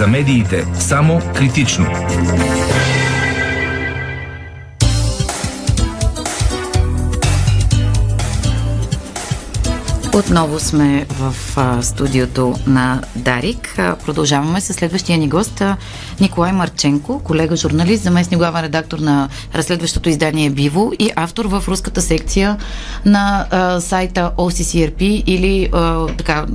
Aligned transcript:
За 0.00 0.06
медиите 0.06 0.64
само 0.78 1.20
критично. 1.34 1.86
Отново 10.14 10.60
сме 10.60 11.06
в 11.10 11.34
а, 11.56 11.82
студиото 11.82 12.54
на 12.66 13.02
Дарик. 13.16 13.78
А, 13.78 13.96
продължаваме 13.96 14.60
с 14.60 14.74
следващия 14.74 15.18
ни 15.18 15.28
гост 15.28 15.62
Николай 16.20 16.52
Марченко, 16.52 17.20
колега 17.24 17.56
журналист, 17.56 18.02
заместник 18.02 18.38
главен 18.38 18.64
редактор 18.64 18.98
на 18.98 19.28
разследващото 19.54 20.08
издание 20.08 20.50
Биво 20.50 20.90
и 20.98 21.10
автор 21.16 21.44
в 21.44 21.64
руската 21.68 22.02
секция 22.02 22.56
на 23.04 23.46
а, 23.50 23.80
сайта 23.80 24.32
OCCRP 24.36 25.02
или 25.02 25.68
а, 25.72 26.06
така 26.06 26.46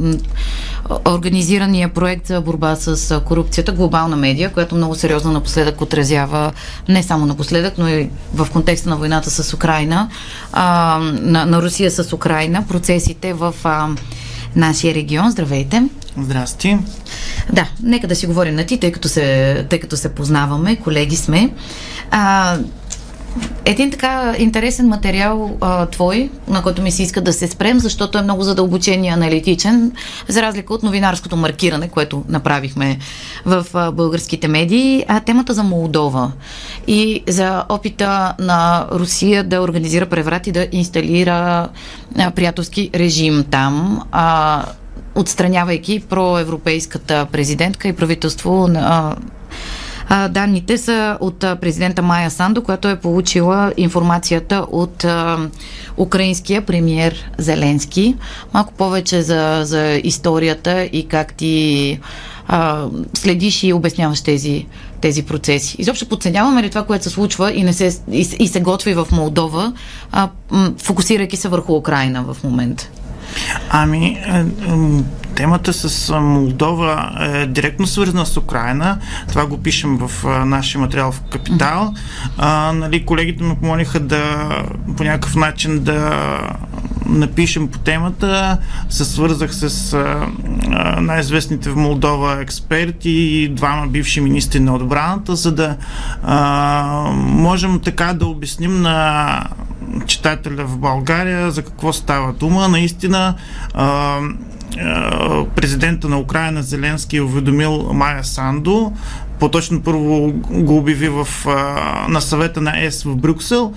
организирания 1.06 1.90
проект 1.90 2.28
за 2.28 2.42
борба 2.42 2.76
с 2.76 3.22
корупцията 3.22 3.72
Глобална 3.72 4.16
медия, 4.16 4.54
която 4.54 4.76
много 4.76 4.96
сериозно 4.96 5.32
напоследък 5.32 5.82
отразява 5.82 6.52
не 6.90 7.04
само 7.04 7.26
напоследък, 7.26 7.78
но 7.78 7.88
и 7.88 8.10
в 8.34 8.48
контекста 8.52 8.90
на 8.90 8.98
войната 8.98 9.30
с 9.30 9.54
Украина, 9.54 10.10
а, 10.52 11.00
на, 11.02 11.46
на 11.46 11.62
Русия 11.62 11.92
с 11.92 12.14
Украина, 12.14 12.64
процесите 12.68 13.34
в 13.34 13.45
а, 13.64 13.90
нашия 14.56 14.94
регион. 14.94 15.32
Здравейте! 15.32 15.84
Здрасти! 16.18 16.78
Да, 17.54 17.68
нека 17.84 18.08
да 18.08 18.16
си 18.16 18.28
говорим 18.28 18.56
на 18.56 18.66
ти, 18.66 18.80
тъй 18.80 18.92
като 18.92 19.10
се, 19.10 19.66
тъй 19.70 19.80
като 19.80 19.98
се 19.98 20.16
познаваме, 20.16 20.76
колеги 20.76 21.16
сме. 21.16 21.50
А, 22.12 22.58
един 23.66 23.92
така 23.92 24.36
интересен 24.38 24.88
материал 24.88 25.58
а, 25.62 25.86
твой, 25.86 26.30
на 26.48 26.64
който 26.64 26.82
ми 26.82 26.92
се 26.92 27.04
иска 27.04 27.22
да 27.22 27.34
се 27.34 27.48
спрем, 27.48 27.80
защото 27.80 28.18
е 28.18 28.22
много 28.22 28.44
задълбочен 28.44 29.04
и 29.04 29.10
аналитичен, 29.10 29.92
за 30.28 30.42
разлика 30.42 30.74
от 30.74 30.84
новинарското 30.84 31.38
маркиране, 31.38 31.88
което 31.88 32.24
направихме 32.30 32.98
в 33.46 33.66
а, 33.74 33.92
българските 33.92 34.48
медии, 34.48 35.06
а 35.08 35.20
темата 35.20 35.54
за 35.54 35.64
Молдова 35.64 36.32
и 36.88 37.24
за 37.28 37.64
опита 37.70 38.34
на 38.40 38.88
Русия 38.92 39.44
да 39.44 39.62
организира 39.62 40.06
преврат 40.06 40.48
и 40.48 40.52
да 40.52 40.68
инсталира 40.72 41.70
а, 42.18 42.32
приятелски 42.32 42.90
режим 42.94 43.46
там. 43.52 44.02
А, 44.12 44.66
отстранявайки 45.16 46.00
проевропейската 46.00 47.28
президентка 47.32 47.88
и 47.88 47.94
правителство 47.94 48.68
на 48.68 49.16
данните 50.30 50.78
са 50.78 51.18
от 51.22 51.40
президента 51.40 52.02
Майя 52.02 52.32
Сандо, 52.32 52.64
която 52.64 52.88
е 52.88 53.00
получила 53.00 53.74
информацията 53.78 54.66
от 54.72 55.06
украинския 55.98 56.62
премьер 56.62 57.32
Зеленски. 57.38 58.16
Малко 58.54 58.74
повече 58.74 59.22
за, 59.22 59.62
за 59.64 60.02
историята 60.04 60.84
и 60.84 61.08
как 61.08 61.34
ти 61.34 62.00
а, 62.48 62.86
следиш 63.14 63.64
и 63.64 63.74
обясняваш 63.74 64.22
тези, 64.22 64.66
тези 65.02 65.24
процеси. 65.24 65.76
Изобщо 65.80 66.10
подценяваме 66.10 66.64
ли 66.64 66.70
това, 66.70 66.84
което 66.84 67.04
се 67.04 67.10
случва 67.10 67.54
и, 67.54 67.64
не 67.64 67.74
се, 67.74 68.00
и, 68.12 68.20
и 68.40 68.48
се 68.48 68.62
готви 68.62 68.94
в 68.94 69.08
Молдова, 69.12 69.74
а, 70.12 70.30
фокусирайки 70.78 71.38
се 71.38 71.50
върху 71.50 71.76
Украина 71.76 72.24
в 72.24 72.44
момента? 72.44 72.90
Ами, 73.70 74.06
е, 74.06 74.46
темата 75.36 75.74
с 75.74 76.20
Молдова 76.20 77.12
е 77.22 77.46
директно 77.46 77.88
свързана 77.88 78.26
с 78.26 78.38
Украина. 78.38 78.98
Това 79.30 79.46
го 79.46 79.58
пишем 79.58 79.98
в 79.98 80.24
нашия 80.46 80.82
материал 80.82 81.12
в 81.12 81.22
Капитал. 81.22 81.94
А, 82.38 82.72
нали, 82.72 83.06
колегите 83.06 83.44
ме 83.44 83.56
помолиха 83.56 84.00
да 84.00 84.50
по 84.98 85.04
някакъв 85.04 85.36
начин 85.36 85.80
да 85.84 86.30
напишем 87.06 87.68
по 87.68 87.80
темата. 87.80 88.58
Се 88.90 89.06
свързах 89.06 89.56
с 89.56 89.94
а, 89.94 90.28
най-известните 91.02 91.70
в 91.70 91.76
Молдова 91.76 92.42
експерти 92.42 93.10
и 93.10 93.50
двама 93.50 93.88
бивши 93.88 94.22
министри 94.22 94.60
на 94.60 94.76
отбраната, 94.76 95.36
за 95.36 95.52
да 95.52 95.78
а, 96.24 97.12
можем 97.16 97.80
така 97.80 98.14
да 98.14 98.26
обясним 98.26 98.82
на 98.82 99.42
читателя 100.08 100.66
в 100.66 100.78
България 100.78 101.52
за 101.52 101.64
какво 101.64 101.94
става 101.94 102.34
дума. 102.34 102.68
Наистина 102.68 103.36
а, 103.74 104.20
президента 105.56 106.10
на 106.10 106.20
Украина 106.20 106.64
Зеленски 106.64 107.18
е 107.18 107.22
уведомил 107.22 107.94
Майя 107.94 108.24
Сандо, 108.24 108.92
по-точно 109.40 109.82
първо 109.82 110.32
го 110.50 110.78
обяви 110.78 111.10
в, 111.10 111.28
на 112.10 112.22
съвета 112.22 112.62
на 112.62 112.84
ЕС 112.84 113.04
в 113.04 113.16
Брюксел, 113.16 113.74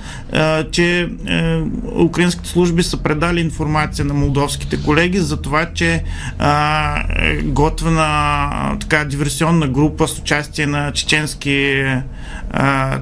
че 0.70 1.00
е, 1.00 1.60
украинските 1.94 2.48
служби 2.48 2.82
са 2.82 2.96
предали 2.96 3.40
информация 3.40 4.04
на 4.04 4.14
молдовските 4.14 4.82
колеги 4.82 5.18
за 5.18 5.42
това, 5.42 5.66
че 5.74 6.04
е 7.18 7.42
готвена 7.42 8.50
така 8.80 9.04
диверсионна 9.04 9.68
група 9.68 10.08
с 10.08 10.18
участие 10.18 10.66
на 10.66 10.92
чеченски 10.92 11.84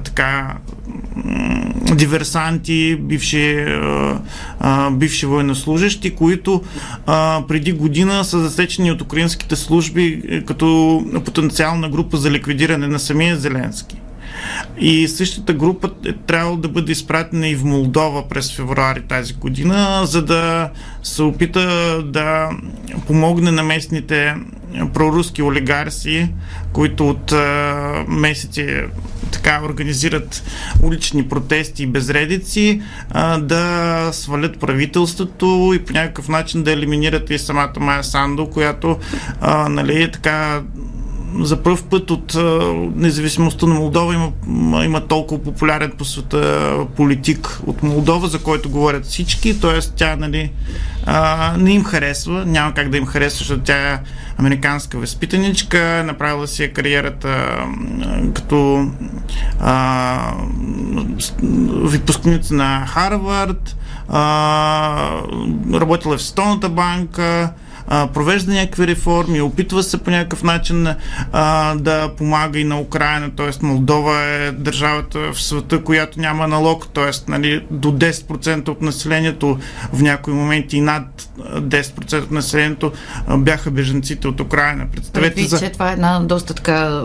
така 0.03 0.57
диверсанти, 1.95 2.95
бивши, 2.95 3.65
а, 4.59 4.91
бивши 4.91 5.25
военнослужащи, 5.25 6.15
които 6.15 6.63
а, 7.05 7.41
преди 7.47 7.71
година 7.71 8.23
са 8.23 8.39
засечени 8.39 8.91
от 8.91 9.01
украинските 9.01 9.55
служби 9.55 10.21
е, 10.29 10.41
като 10.41 11.01
потенциална 11.25 11.89
група 11.89 12.17
за 12.17 12.31
ликвидиране 12.31 12.87
на 12.87 12.99
самия 12.99 13.37
Зеленски. 13.37 13.95
И 14.79 15.07
същата 15.07 15.53
група 15.53 15.89
е 16.05 16.13
трябвало 16.13 16.57
да 16.57 16.67
бъде 16.67 16.91
изпратена 16.91 17.47
и 17.47 17.55
в 17.55 17.63
Молдова 17.63 18.29
през 18.29 18.55
февруари 18.55 19.01
тази 19.01 19.33
година, 19.33 20.01
за 20.05 20.21
да 20.21 20.69
се 21.03 21.23
опита 21.23 21.61
да 22.05 22.49
помогне 23.07 23.51
на 23.51 23.63
местните 23.63 24.35
проруски 24.93 25.41
олигарси, 25.43 26.29
които 26.73 27.09
от 27.09 27.31
а, 27.31 28.05
месеци 28.07 28.81
така 29.31 29.61
организират 29.63 30.43
улични 30.83 31.27
протести 31.27 31.83
и 31.83 31.87
безредици, 31.87 32.81
а, 33.09 33.37
да 33.37 34.09
свалят 34.13 34.59
правителството 34.59 35.71
и 35.75 35.85
по 35.85 35.93
някакъв 35.93 36.29
начин 36.29 36.63
да 36.63 36.71
елиминират 36.71 37.29
и 37.29 37.39
самата 37.39 37.73
Майя 37.79 38.03
Сандо, 38.03 38.49
която 38.49 38.97
а, 39.41 39.69
нали, 39.69 40.11
така 40.11 40.61
за 41.39 41.63
първ 41.63 41.83
път 41.89 42.11
от 42.11 42.35
независимостта 42.95 43.65
на 43.65 43.73
Молдова 43.73 44.13
има, 44.13 44.31
има 44.85 45.07
толкова 45.07 45.43
популярен 45.43 45.91
по 45.97 46.05
света 46.05 46.73
политик 46.95 47.59
от 47.65 47.83
Молдова, 47.83 48.27
за 48.27 48.39
който 48.39 48.69
говорят 48.69 49.05
всички, 49.05 49.59
т.е. 49.59 49.79
тя 49.95 50.15
нали, 50.15 50.51
не 51.57 51.71
им 51.73 51.83
харесва, 51.83 52.45
няма 52.45 52.73
как 52.73 52.89
да 52.89 52.97
им 52.97 53.05
харесва, 53.05 53.37
защото 53.37 53.61
тя 53.61 53.93
е 53.93 53.99
американска 54.37 54.97
възпитаничка, 54.99 56.03
направила 56.05 56.47
си 56.47 56.63
е 56.63 56.67
кариерата 56.67 57.57
като 58.33 58.89
а, 59.59 60.33
випускница 61.83 62.53
на 62.53 62.85
Харвард, 62.87 63.77
а, 64.09 65.21
работила 65.73 66.15
е 66.15 66.17
в 66.17 66.21
Столната 66.21 66.69
банка, 66.69 67.53
а, 67.87 68.07
провежда 68.07 68.53
някакви 68.53 68.87
реформи, 68.87 69.41
опитва 69.41 69.83
се 69.83 69.97
по 69.97 70.11
някакъв 70.11 70.43
начин 70.43 70.87
а, 71.31 71.75
да 71.75 72.11
помага 72.17 72.59
и 72.59 72.63
на 72.63 72.79
Украина, 72.79 73.29
т.е. 73.35 73.65
Молдова 73.65 74.23
е 74.23 74.51
държавата 74.51 75.19
в 75.33 75.41
света, 75.41 75.83
която 75.83 76.19
няма 76.19 76.47
налог, 76.47 76.87
т.е. 76.93 77.31
Нали, 77.31 77.65
до 77.71 77.91
10% 77.91 78.69
от 78.69 78.81
населението 78.81 79.57
в 79.93 80.01
някои 80.01 80.33
моменти 80.33 80.77
и 80.77 80.81
над 80.81 81.29
10% 81.39 82.23
от 82.23 82.31
населението 82.31 82.91
бяха 83.37 83.71
беженците 83.71 84.27
от 84.27 84.39
Украина. 84.39 84.87
Представете 84.95 85.35
Предвид, 85.35 85.49
за... 85.49 85.59
че 85.59 85.69
това 85.69 85.89
е 85.89 85.93
една 85.93 86.19
доста 86.19 86.53
така 86.53 87.01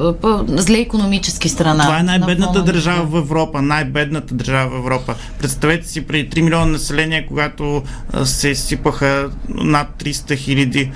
зле 0.46 0.78
економически 0.78 1.48
страна. 1.48 1.84
Това 1.84 2.00
е 2.00 2.02
най-бедната 2.02 2.62
държава 2.62 3.04
в 3.06 3.18
Европа, 3.18 3.62
най-бедната 3.62 4.34
държава 4.34 4.70
в 4.70 4.78
Европа. 4.78 5.14
Представете 5.38 5.88
си 5.88 6.06
при 6.06 6.28
3 6.28 6.42
милиона 6.42 6.66
население, 6.66 7.26
когато 7.26 7.82
се 8.24 8.54
сипаха 8.54 9.30
над 9.48 9.88
300 10.04 10.36
хиляди 10.36 10.71
хиляди 10.72 10.92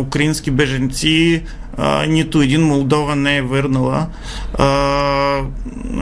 украински 0.00 0.50
беженци, 0.50 1.42
нито 2.08 2.42
един 2.42 2.62
Молдова 2.62 3.16
не 3.16 3.36
е 3.36 3.42
върнала. 3.42 4.06
А, 4.58 5.42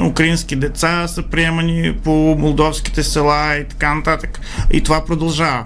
украински 0.07 0.57
деца 0.57 1.09
са 1.09 1.23
приемани 1.23 1.95
по 2.05 2.37
молдовските 2.38 3.03
села 3.03 3.57
и 3.57 3.64
така 3.64 3.95
нататък. 3.95 4.40
И 4.73 4.81
това 4.81 5.05
продължава. 5.05 5.64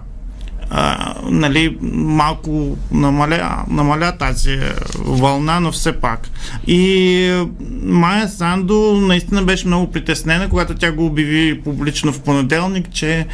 А, 0.71 1.15
нали, 1.25 1.77
малко 1.83 2.77
намаля, 2.93 3.65
намаля 3.71 4.13
тази 4.19 4.59
вълна, 4.99 5.61
но 5.61 5.73
все 5.73 5.93
пак. 5.93 6.29
И 6.67 7.45
Майя 7.83 8.29
Сандо 8.29 9.01
наистина 9.01 9.43
беше 9.43 9.67
много 9.67 9.93
притеснена, 9.93 10.49
когато 10.49 10.75
тя 10.75 10.93
го 10.93 11.07
обяви 11.07 11.61
публично 11.65 12.13
в 12.13 12.21
понеделник, 12.21 12.91
че 12.91 13.27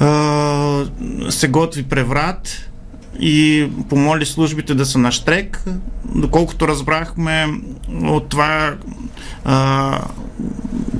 а, 0.00 0.84
се 1.30 1.48
готви 1.48 1.82
преврат 1.82 2.67
и 3.20 3.68
помоли 3.88 4.26
службите 4.26 4.74
да 4.74 4.86
са 4.86 4.98
на 4.98 5.12
штрек. 5.12 5.64
Доколкото 6.04 6.68
разбрахме 6.68 7.46
от 8.02 8.28
това 8.28 8.74
а, 9.44 10.00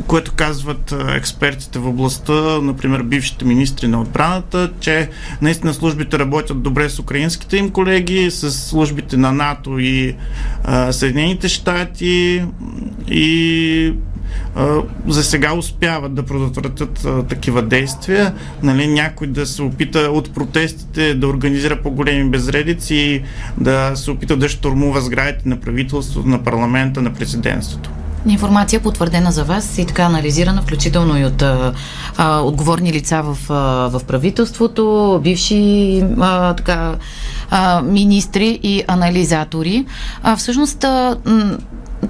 което 0.06 0.32
казват 0.32 0.94
експертите 1.08 1.78
в 1.78 1.88
областта, 1.88 2.60
например 2.62 3.02
бившите 3.02 3.44
министри 3.44 3.88
на 3.88 4.00
отбраната, 4.00 4.70
че 4.80 5.10
наистина 5.42 5.74
службите 5.74 6.18
работят 6.18 6.62
добре 6.62 6.90
с 6.90 6.98
украинските 6.98 7.56
им 7.56 7.70
колеги, 7.70 8.30
с 8.30 8.50
службите 8.50 9.16
на 9.16 9.32
НАТО 9.32 9.78
и 9.78 10.16
а, 10.64 10.92
Съединените 10.92 11.48
щати 11.48 12.44
и 13.08 13.92
за 15.06 15.24
сега 15.24 15.54
успяват 15.54 16.14
да 16.14 16.22
предотвратят 16.22 17.06
такива 17.28 17.62
действия. 17.62 18.34
Нали, 18.62 18.86
някой 18.86 19.26
да 19.26 19.46
се 19.46 19.62
опита 19.62 19.98
от 19.98 20.34
протестите 20.34 21.14
да 21.14 21.28
организира 21.28 21.82
по-големи 21.82 22.30
безредици 22.30 23.22
да 23.60 23.92
се 23.94 24.10
опита 24.10 24.36
да 24.36 24.48
штурмува 24.48 25.00
сградите 25.00 25.48
на 25.48 25.60
правителството, 25.60 26.28
на 26.28 26.44
парламента, 26.44 27.02
на 27.02 27.14
президентството. 27.14 27.90
Информация 28.26 28.80
потвърдена 28.80 29.32
за 29.32 29.44
вас 29.44 29.78
и 29.78 29.86
така 29.86 30.02
анализирана, 30.02 30.62
включително 30.62 31.18
и 31.18 31.24
от 31.24 31.42
а, 31.42 31.72
отговорни 32.40 32.92
лица 32.92 33.22
в, 33.22 33.38
а, 33.50 33.54
в 33.98 34.04
правителството, 34.04 35.20
бивши 35.24 36.04
а, 36.20 36.54
така, 36.54 36.94
а, 37.50 37.82
министри 37.82 38.60
и 38.62 38.82
анализатори. 38.88 39.86
А, 40.22 40.36
всъщност, 40.36 40.84
а, 40.84 41.16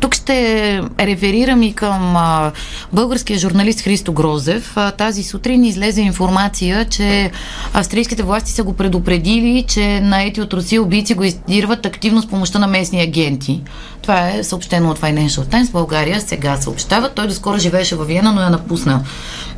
тук 0.01 0.15
ще 0.15 0.83
реферирам 1.01 1.63
и 1.63 1.73
към 1.73 2.17
а, 2.17 2.53
българския 2.93 3.39
журналист 3.39 3.81
Христо 3.81 4.13
Грозев. 4.13 4.73
А, 4.77 4.91
тази 4.91 5.23
сутрин 5.23 5.65
излезе 5.65 6.01
информация, 6.01 6.85
че 6.85 7.31
австрийските 7.73 8.23
власти 8.23 8.53
са 8.53 8.63
го 8.63 8.73
предупредили, 8.73 9.65
че 9.69 10.01
наети 10.01 10.41
от 10.41 10.53
Русия 10.53 10.83
убийци 10.83 11.15
го 11.15 11.25
издирват 11.25 11.87
активно 11.87 12.23
с 12.23 12.27
помощта 12.27 12.59
на 12.59 12.67
местни 12.67 13.01
агенти. 13.01 13.63
Това 14.03 14.31
е 14.31 14.45
съобщено 14.45 14.91
от 14.91 14.99
Financial 14.99 15.45
Times. 15.45 15.73
България 15.73 16.21
сега 16.21 16.57
съобщава. 16.57 17.09
Той 17.09 17.27
доскоро 17.27 17.59
живееше 17.59 17.97
във 17.97 18.07
Виена, 18.07 18.33
но 18.33 18.41
я 18.41 18.51
напусна, 18.51 19.05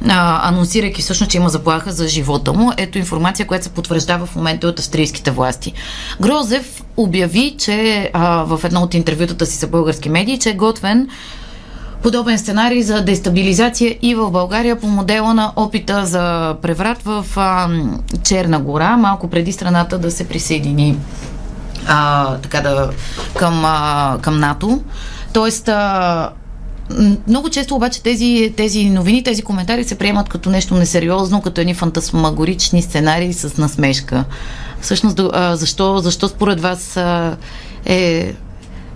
а, 0.09 0.49
анонсирайки 0.49 1.03
всъщност, 1.03 1.31
че 1.31 1.39
има 1.39 1.49
заплаха 1.49 1.93
за 1.93 2.09
живота 2.09 2.53
му. 2.53 2.73
Ето 2.77 2.99
информация, 2.99 3.47
която 3.47 3.65
се 3.65 3.71
потвърждава 3.71 4.27
в 4.27 4.37
момента 4.37 4.67
от 4.67 4.79
австрийските 4.79 5.31
власти. 5.31 5.73
Грозев 6.21 6.83
обяви, 6.97 7.55
че 7.59 8.11
а, 8.13 8.43
в 8.43 8.61
едно 8.65 8.81
от 8.81 8.95
интервютата 8.95 9.47
си 9.47 9.59
за 9.59 9.67
български 9.67 10.09
медии, 10.09 10.20
че 10.39 10.51
е 10.51 10.55
готвен 10.55 11.09
подобен 12.03 12.39
сценарий 12.39 12.83
за 12.83 13.05
дестабилизация 13.05 13.97
и 14.03 14.15
в 14.15 14.31
България 14.31 14.81
по 14.81 14.87
модела 14.87 15.35
на 15.35 15.53
опита 15.57 16.07
за 16.07 16.57
преврат 16.63 17.03
в 17.03 17.27
а, 17.37 17.69
Черна 18.23 18.61
гора, 18.61 18.97
малко 18.97 19.31
преди 19.31 19.53
страната 19.53 19.99
да 19.99 20.11
се 20.11 20.29
присъедини 20.29 20.97
а, 21.87 22.37
така 22.37 22.61
да, 22.61 22.91
към, 23.37 23.65
а, 23.65 24.19
към 24.23 24.39
НАТО. 24.39 24.83
Тоест, 25.33 25.69
а, 25.69 26.31
много 27.29 27.51
често 27.51 27.77
обаче 27.77 28.03
тези, 28.03 28.55
тези 28.57 28.85
новини, 28.85 29.23
тези 29.23 29.43
коментари 29.43 29.85
се 29.85 29.99
приемат 29.99 30.29
като 30.29 30.51
нещо 30.51 30.75
несериозно, 30.75 31.43
като 31.43 31.61
едни 31.61 31.75
фантасмагорични 31.75 32.83
сценарии 32.83 33.33
с 33.33 33.57
насмешка. 33.57 34.25
Всъщност, 34.81 35.21
а, 35.33 35.57
защо, 35.57 35.99
защо 35.99 36.29
според 36.29 36.61
вас 36.61 36.97
а, 36.97 37.37
е 37.87 38.33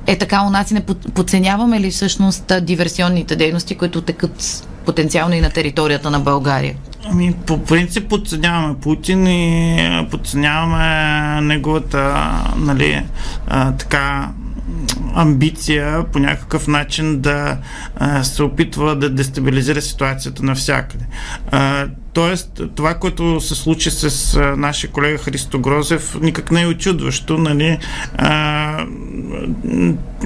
е 0.07 0.19
така, 0.19 0.43
у 0.47 0.51
нас 0.51 0.71
не 0.71 0.81
подценяваме 1.15 1.81
ли 1.81 1.91
всъщност 1.91 2.53
диверсионните 2.63 3.37
дейности, 3.37 3.75
които 3.75 4.01
текат 4.01 4.69
потенциално 4.87 5.35
и 5.35 5.41
на 5.41 5.51
територията 5.51 6.11
на 6.11 6.21
България? 6.21 6.75
Ами, 7.11 7.35
по 7.47 7.65
принцип 7.65 8.09
подценяваме 8.09 8.75
Путин 8.81 9.27
и 9.27 10.07
подценяваме 10.11 11.41
неговата, 11.41 12.31
нали, 12.57 13.03
а, 13.47 13.73
така, 13.73 14.31
амбиция 15.15 16.05
по 16.13 16.19
някакъв 16.19 16.69
начин 16.69 17.21
да 17.21 17.57
а, 17.97 18.25
се 18.25 18.43
опитва 18.43 18.97
да 18.97 19.11
дестабилизира 19.11 19.83
ситуацията 19.83 20.43
навсякъде. 20.43 21.05
А, 21.51 21.87
Тоест, 22.15 22.61
това, 22.75 22.95
което 22.95 23.41
се 23.41 23.55
случи 23.55 23.91
с 23.91 24.35
а, 24.37 24.57
нашия 24.57 24.91
колега 24.91 25.19
Христо 25.19 25.59
Грозев, 25.59 26.17
никак 26.21 26.51
не 26.51 26.63
е 26.63 26.67
очудващо. 26.67 27.39
Нали? 27.39 27.79
А, 28.17 28.87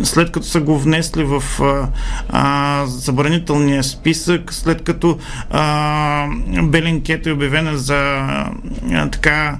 след 0.02 0.30
като 0.30 0.46
са 0.46 0.60
го 0.60 0.78
внесли 0.78 1.24
в 1.24 1.42
а, 1.60 1.88
а, 2.28 2.86
забранителния 2.86 3.84
списък, 3.84 4.54
след 4.54 4.82
като 4.82 5.18
а, 5.50 6.28
Беленкет 6.62 7.26
е 7.26 7.32
обявена 7.32 7.78
за 7.78 7.96
а, 7.96 8.50
така 9.12 9.58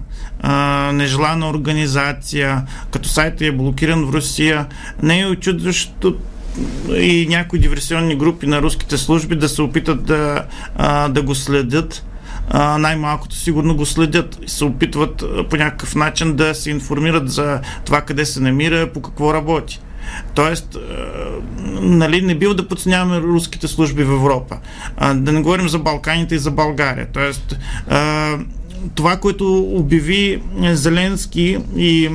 нежелана 0.93 1.49
организация, 1.49 2.63
като 2.91 3.09
сайтът 3.09 3.41
е 3.41 3.53
блокиран 3.53 4.05
в 4.05 4.15
Русия, 4.15 4.67
не 5.03 5.21
е 5.21 5.27
очудващо 5.27 6.17
и 6.95 7.27
някои 7.29 7.59
диверсионни 7.59 8.17
групи 8.17 8.47
на 8.47 8.63
руските 8.63 8.99
служби 8.99 9.37
да 9.37 9.49
се 9.49 9.63
опитат 9.63 10.05
да, 10.05 10.45
а, 10.77 11.09
да 11.09 11.23
го 11.23 11.35
следят 11.35 12.05
най-малкото 12.55 13.37
сигурно 13.37 13.77
го 13.77 13.87
следят 13.87 14.39
и 14.43 14.49
се 14.49 14.65
опитват 14.65 15.25
по 15.51 15.57
някакъв 15.57 15.95
начин 15.95 16.37
да 16.37 16.55
се 16.55 16.71
информират 16.71 17.31
за 17.31 17.61
това 17.85 18.01
къде 18.01 18.25
се 18.27 18.41
намира, 18.41 18.93
по 18.93 19.03
какво 19.03 19.35
работи. 19.35 19.81
Тоест, 20.35 20.77
нали, 21.81 22.23
не 22.23 22.35
бива 22.35 22.55
да 22.55 22.69
подценяваме 22.69 23.21
руските 23.21 23.69
служби 23.69 24.05
в 24.05 24.13
Европа. 24.13 24.57
Да 25.15 25.33
не 25.33 25.43
говорим 25.43 25.69
за 25.69 25.79
Балканите 25.79 26.35
и 26.35 26.39
за 26.39 26.51
България. 26.51 27.07
Тоест, 27.13 27.59
това, 28.95 29.17
което 29.17 29.59
обяви 29.59 30.43
Зеленски 30.63 31.59
и 31.77 32.11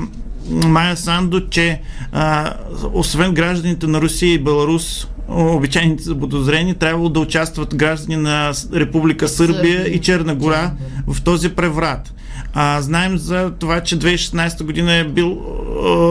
Майя 0.50 0.98
Сандо, 0.98 1.50
че 1.50 1.82
а, 2.12 2.54
освен 2.94 3.34
гражданите 3.34 3.88
на 3.88 4.02
Русия 4.02 4.34
и 4.34 4.40
Беларус, 4.40 5.08
обичайните 5.28 6.04
заподозрени, 6.04 6.76
трябвало 6.76 7.10
да 7.10 7.20
участват 7.20 7.76
граждани 7.76 8.18
на 8.18 8.54
Република 8.74 9.28
Сърбия 9.28 9.88
и 9.88 10.02
Черна 10.02 10.36
гора 10.36 10.72
в 11.08 11.22
този 11.22 11.56
преврат. 11.56 12.14
А, 12.56 12.82
знаем 12.82 13.18
за 13.18 13.52
това, 13.60 13.82
че 13.82 14.00
2016 14.00 14.64
година 14.64 14.94
е 14.94 15.04
бил 15.04 15.42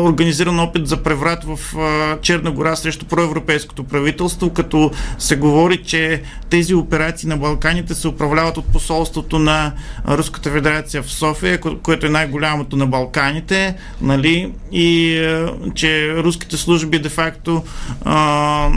организиран 0.05 0.61
опит 0.61 0.87
за 0.87 1.03
преврат 1.03 1.45
в 1.45 1.77
а, 1.79 2.19
Черна 2.21 2.51
гора 2.51 2.77
срещу 2.77 3.07
проевропейското 3.07 3.85
правителство, 3.85 4.51
като 4.51 4.91
се 5.19 5.37
говори, 5.37 5.83
че 5.85 6.23
тези 6.51 6.75
операции 6.75 7.29
на 7.29 7.37
Балканите 7.37 7.95
се 7.95 8.09
управляват 8.09 8.57
от 8.57 8.73
посолството 8.73 9.39
на 9.39 9.73
Руската 10.09 10.51
федерация 10.51 11.03
в 11.03 11.11
София, 11.13 11.61
ко- 11.61 11.79
което 11.83 12.07
е 12.07 12.11
най-голямото 12.11 12.77
на 12.77 12.87
Балканите, 12.87 13.77
нали, 14.01 14.53
и 14.73 15.19
а, 15.19 15.53
че 15.75 16.15
руските 16.17 16.57
служби 16.57 16.99
де-факто 16.99 17.65
а, 18.05 18.69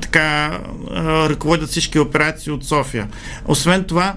така 0.00 0.58
а, 0.94 1.28
ръководят 1.28 1.68
всички 1.68 1.98
операции 1.98 2.52
от 2.52 2.64
София. 2.64 3.08
Освен 3.46 3.84
това, 3.84 4.14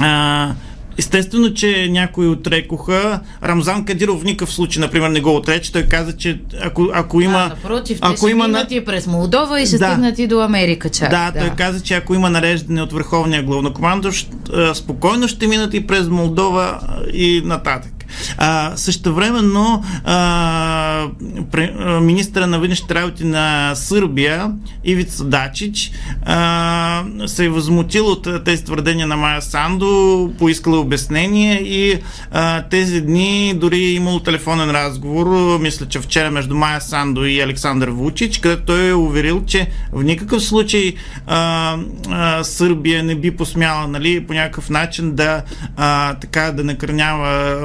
а, 0.00 0.52
Естествено, 1.00 1.54
че 1.54 1.88
някои 1.90 2.28
отрекоха. 2.28 3.20
Рамзан 3.44 3.84
Кадиров 3.84 4.20
в 4.20 4.24
никакъв 4.24 4.52
случай, 4.54 4.80
например, 4.80 5.08
не 5.08 5.20
го 5.20 5.36
отрече. 5.36 5.72
Той 5.72 5.82
каза, 5.82 6.16
че 6.16 6.40
ако, 6.62 6.90
ако 6.94 7.20
има... 7.20 7.38
А, 7.38 7.48
напротив, 7.48 7.98
ако 8.00 8.26
те 8.26 8.30
има 8.30 8.48
на... 8.48 8.66
и 8.70 8.84
през 8.84 9.06
Молдова 9.06 9.60
и 9.60 9.66
ще 9.66 9.78
да. 9.78 9.90
стигнат 9.90 10.18
и 10.18 10.26
до 10.26 10.40
Америка 10.40 10.90
чак. 10.90 11.10
Да, 11.10 11.30
да, 11.30 11.40
той 11.40 11.50
каза, 11.50 11.80
че 11.80 11.94
ако 11.94 12.14
има 12.14 12.30
нареждане 12.30 12.82
от 12.82 12.92
Върховния 12.92 13.42
главнокомандващ, 13.42 14.28
спокойно 14.74 15.28
ще 15.28 15.46
минат 15.46 15.74
и 15.74 15.86
през 15.86 16.08
Молдова 16.08 16.80
и 17.12 17.42
нататък. 17.44 17.99
А, 18.38 18.72
същевременно 18.76 19.84
а, 20.04 21.06
пре, 21.50 21.74
а, 21.78 22.00
министра 22.00 22.46
на 22.46 22.58
външните 22.58 22.94
работи 22.94 23.24
на 23.24 23.74
Сърбия 23.74 24.52
Ивица 24.84 25.24
Дачич 25.24 25.90
а, 26.22 27.04
се 27.26 27.44
е 27.44 27.48
възмутил 27.48 28.06
от 28.06 28.44
тези 28.44 28.64
твърдения 28.64 29.06
на 29.06 29.16
Майя 29.16 29.42
Сандо, 29.42 30.32
поискала 30.38 30.78
обяснение 30.78 31.54
и 31.62 31.98
а, 32.30 32.62
тези 32.62 33.00
дни 33.00 33.54
дори 33.56 33.78
е 33.78 33.92
имало 33.92 34.20
телефонен 34.20 34.70
разговор, 34.70 35.58
мисля, 35.60 35.86
че 35.86 36.00
вчера 36.00 36.30
между 36.30 36.54
Майя 36.54 36.80
Сандо 36.80 37.24
и 37.24 37.40
Александър 37.40 37.88
Вучич, 37.88 38.38
където 38.38 38.62
той 38.62 38.88
е 38.88 38.94
уверил, 38.94 39.44
че 39.46 39.68
в 39.92 40.02
никакъв 40.04 40.42
случай 40.42 40.94
а, 41.26 41.76
а, 42.10 42.44
Сърбия 42.44 43.02
не 43.02 43.14
би 43.14 43.30
посмяла 43.30 43.88
нали, 43.88 44.26
по 44.26 44.32
някакъв 44.32 44.70
начин 44.70 45.14
да 45.14 45.42
а, 45.76 46.14
така 46.14 46.52
да 46.52 46.64
накърнява 46.64 47.60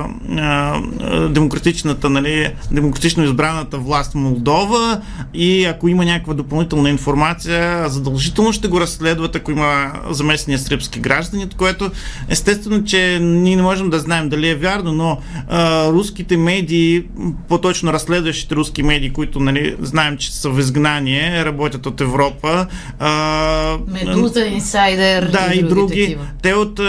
демократичната, 1.30 2.10
нали, 2.10 2.54
демократично 2.72 3.24
избраната 3.24 3.78
власт 3.78 4.12
в 4.12 4.16
Молдова 4.16 5.02
и 5.34 5.66
ако 5.66 5.88
има 5.88 6.06
някаква 6.06 6.34
допълнителна 6.34 6.90
информация, 6.90 7.90
задължително 7.90 8.54
ще 8.54 8.68
го 8.68 8.80
разследват, 8.80 9.36
ако 9.36 9.52
има 9.52 9.92
заместния 10.10 10.60
сръбски 10.60 11.00
граждани, 11.00 11.50
което 11.58 11.92
естествено, 12.30 12.84
че 12.84 13.20
ние 13.22 13.56
не 13.56 13.62
можем 13.62 13.90
да 13.90 14.00
знаем 14.00 14.30
дали 14.30 14.50
е 14.50 14.56
вярно, 14.56 14.92
но 14.92 15.18
а, 15.48 15.92
руските 15.92 16.38
медии, 16.38 17.04
по-точно 17.50 17.94
разследващите 17.94 18.56
руски 18.56 18.84
медии, 18.84 19.14
които 19.14 19.40
нали, 19.40 19.76
знаем, 19.82 20.18
че 20.18 20.36
са 20.36 20.50
в 20.50 20.60
изгнание, 20.60 21.46
работят 21.46 21.86
от 21.86 22.02
Европа. 22.02 22.68
А, 23.00 23.78
Медуза, 23.88 24.46
инсайдер. 24.46 25.30
Да, 25.32 25.52
и, 25.54 25.60
и 25.60 25.64
други. 25.64 26.02
Такива. 26.02 26.28
Те 26.42 26.54
от, 26.54 26.80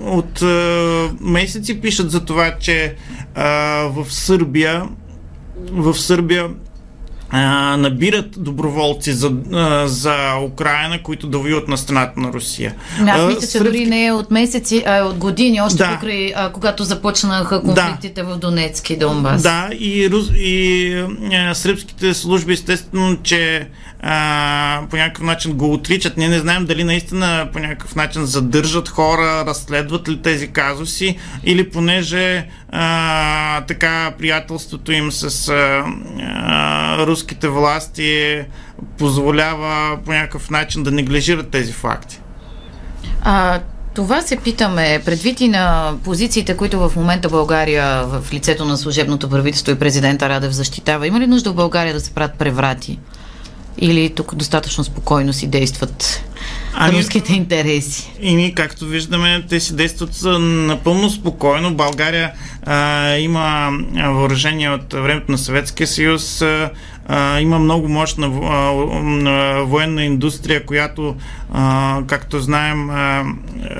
от, 0.00 0.42
от 0.42 0.42
месеци 1.20 1.80
пишат 1.80 2.10
за 2.10 2.24
това, 2.24 2.54
че 2.60 2.89
а, 3.34 3.44
в 3.82 4.12
Сърбия 4.12 4.88
в 5.72 5.94
Сърбия 5.94 6.48
а, 7.30 7.76
набират 7.76 8.42
доброволци 8.42 9.12
за, 9.12 9.32
а, 9.52 9.88
за 9.88 10.16
Украина, 10.44 11.02
които 11.02 11.26
да 11.26 11.38
воюват 11.38 11.68
на 11.68 11.78
страната 11.78 12.20
на 12.20 12.32
Русия. 12.32 12.74
Аз 13.08 13.26
мисля, 13.26 13.40
че 13.40 13.46
Сръбски... 13.46 13.68
дори 13.68 13.86
не 13.86 14.06
е 14.06 14.12
от 14.12 14.30
месеци, 14.30 14.82
а 14.86 14.96
е 14.96 15.02
от 15.02 15.16
години, 15.16 15.60
още 15.60 15.78
Да. 15.78 15.94
покрай, 15.94 16.32
а, 16.36 16.52
когато 16.52 16.84
започнаха 16.84 17.62
конфликтите 17.62 18.22
в 18.22 18.36
Донецк 18.36 18.90
и 18.90 18.96
Донбас. 18.96 19.42
Да, 19.42 19.68
и, 19.78 20.10
рус, 20.10 20.30
и 20.36 20.94
а, 21.32 21.54
сръбските 21.54 22.14
служби, 22.14 22.52
естествено, 22.52 23.16
че 23.22 23.68
по 24.90 24.96
някакъв 24.96 25.24
начин 25.24 25.52
го 25.52 25.72
отричат. 25.72 26.16
Ние 26.16 26.28
не 26.28 26.38
знаем 26.38 26.66
дали 26.66 26.84
наистина 26.84 27.48
по 27.52 27.58
някакъв 27.58 27.96
начин 27.96 28.24
задържат 28.24 28.88
хора, 28.88 29.44
разследват 29.46 30.08
ли 30.08 30.22
тези 30.22 30.48
казуси, 30.48 31.18
или 31.44 31.70
понеже 31.70 32.46
а, 32.72 33.60
така 33.60 34.12
приятелството 34.18 34.92
им 34.92 35.12
с 35.12 35.48
а, 35.48 35.84
а, 36.22 37.06
руските 37.06 37.48
власти 37.48 38.42
позволява 38.98 39.98
по 40.04 40.12
някакъв 40.12 40.50
начин 40.50 40.82
да 40.82 40.90
неглижират 40.90 41.50
тези 41.50 41.72
факти. 41.72 42.20
А, 43.22 43.60
това 43.94 44.22
се 44.22 44.36
питаме, 44.36 45.02
предвид 45.04 45.40
и 45.40 45.48
на 45.48 45.94
позициите, 46.04 46.56
които 46.56 46.88
в 46.88 46.96
момента 46.96 47.28
България 47.28 48.04
в 48.04 48.32
лицето 48.32 48.64
на 48.64 48.78
служебното 48.78 49.30
правителство 49.30 49.72
и 49.72 49.78
президента 49.78 50.28
Радев 50.28 50.52
защитава. 50.52 51.06
Има 51.06 51.20
ли 51.20 51.26
нужда 51.26 51.50
в 51.50 51.54
България 51.54 51.94
да 51.94 52.00
се 52.00 52.14
правят 52.14 52.34
преврати? 52.34 52.98
Или 53.78 54.10
тук 54.10 54.34
достатъчно 54.34 54.84
спокойно 54.84 55.32
си 55.32 55.46
действат 55.46 56.24
Ами- 56.74 56.98
руските 56.98 57.32
интереси? 57.32 58.12
И 58.20 58.34
ние, 58.34 58.54
както 58.54 58.86
виждаме, 58.86 59.44
те 59.48 59.60
си 59.60 59.76
действат 59.76 60.10
напълно 60.40 61.10
спокойно. 61.10 61.74
България 61.74 62.32
а, 62.66 63.16
има 63.16 63.70
въоръжение 64.06 64.70
от 64.70 64.92
времето 64.92 65.32
на 65.32 65.38
Съветския 65.38 65.86
съюз, 65.86 66.42
а, 66.42 66.70
а, 67.08 67.40
има 67.40 67.58
много 67.58 67.88
мощна 67.88 68.26
а, 68.26 68.70
военна 69.62 70.04
индустрия, 70.04 70.66
която, 70.66 71.16
а, 71.52 72.02
както 72.06 72.40
знаем, 72.40 72.90
а, 72.90 73.24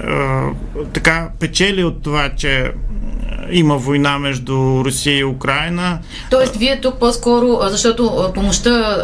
а, 0.06 0.48
така 0.92 1.28
печели 1.40 1.84
от 1.84 2.02
това, 2.02 2.30
че 2.36 2.72
има 3.52 3.76
война 3.76 4.18
между 4.18 4.82
Русия 4.84 5.18
и 5.18 5.24
Украина. 5.24 5.98
Тоест, 6.30 6.56
вие 6.56 6.80
тук 6.80 6.98
по-скоро, 6.98 7.58
защото 7.62 8.30
помощта, 8.34 8.96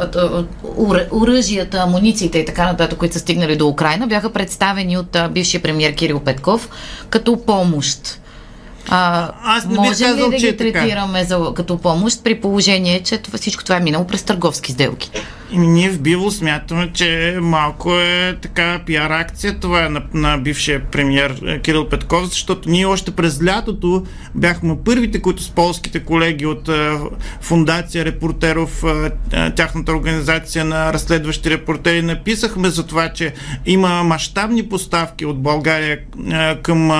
оръжията, 1.12 1.78
амунициите 1.78 2.38
и 2.38 2.44
така 2.44 2.64
нататък, 2.64 2.98
които 2.98 3.14
са 3.14 3.20
стигнали 3.20 3.56
до 3.56 3.68
Украина, 3.68 4.06
бяха 4.06 4.32
представени 4.32 4.98
от 4.98 5.16
бившия 5.30 5.62
премьер 5.62 5.94
Кирил 5.94 6.20
Петков 6.20 6.70
като 7.10 7.44
помощ. 7.46 8.20
А, 8.88 9.30
Аз 9.42 9.66
не 9.66 9.74
може 9.74 10.04
ли 10.04 10.08
казал, 10.08 10.30
да 10.30 10.36
че 10.36 10.46
ги 10.46 10.52
е 10.52 10.56
третираме 10.56 11.24
за, 11.24 11.52
като 11.54 11.78
помощ 11.78 12.24
при 12.24 12.40
положение, 12.40 13.02
че 13.02 13.18
това, 13.18 13.38
всичко 13.38 13.64
това 13.64 13.76
е 13.76 13.80
минало 13.80 14.06
през 14.06 14.22
търговски 14.22 14.72
сделки? 14.72 15.10
И 15.50 15.58
ние 15.58 15.90
в 15.90 16.00
Биво 16.00 16.30
смятаме, 16.30 16.90
че 16.92 17.38
малко 17.40 17.94
е 17.94 18.36
така 18.42 18.80
пиар 18.86 19.10
акция 19.10 19.60
това 19.60 19.86
е 19.86 19.88
на, 19.88 20.02
на 20.14 20.38
бившия 20.38 20.84
премьер 20.84 21.42
е, 21.46 21.58
Кирил 21.58 21.88
Петков, 21.88 22.28
защото 22.28 22.70
ние 22.70 22.86
още 22.86 23.10
през 23.10 23.44
лятото 23.44 24.04
бяхме 24.34 24.76
първите, 24.84 25.22
които 25.22 25.42
с 25.42 25.50
полските 25.50 26.00
колеги 26.00 26.46
от 26.46 26.68
е, 26.68 26.98
фундация 27.40 28.04
Репортеров, 28.04 28.84
е, 29.32 29.50
тяхната 29.50 29.92
организация 29.92 30.64
на 30.64 30.92
разследващи 30.92 31.50
репортери, 31.50 32.02
написахме 32.02 32.68
за 32.68 32.86
това, 32.86 33.08
че 33.08 33.32
има 33.66 34.02
мащабни 34.02 34.68
поставки 34.68 35.26
от 35.26 35.42
България 35.42 35.98
към 36.62 36.90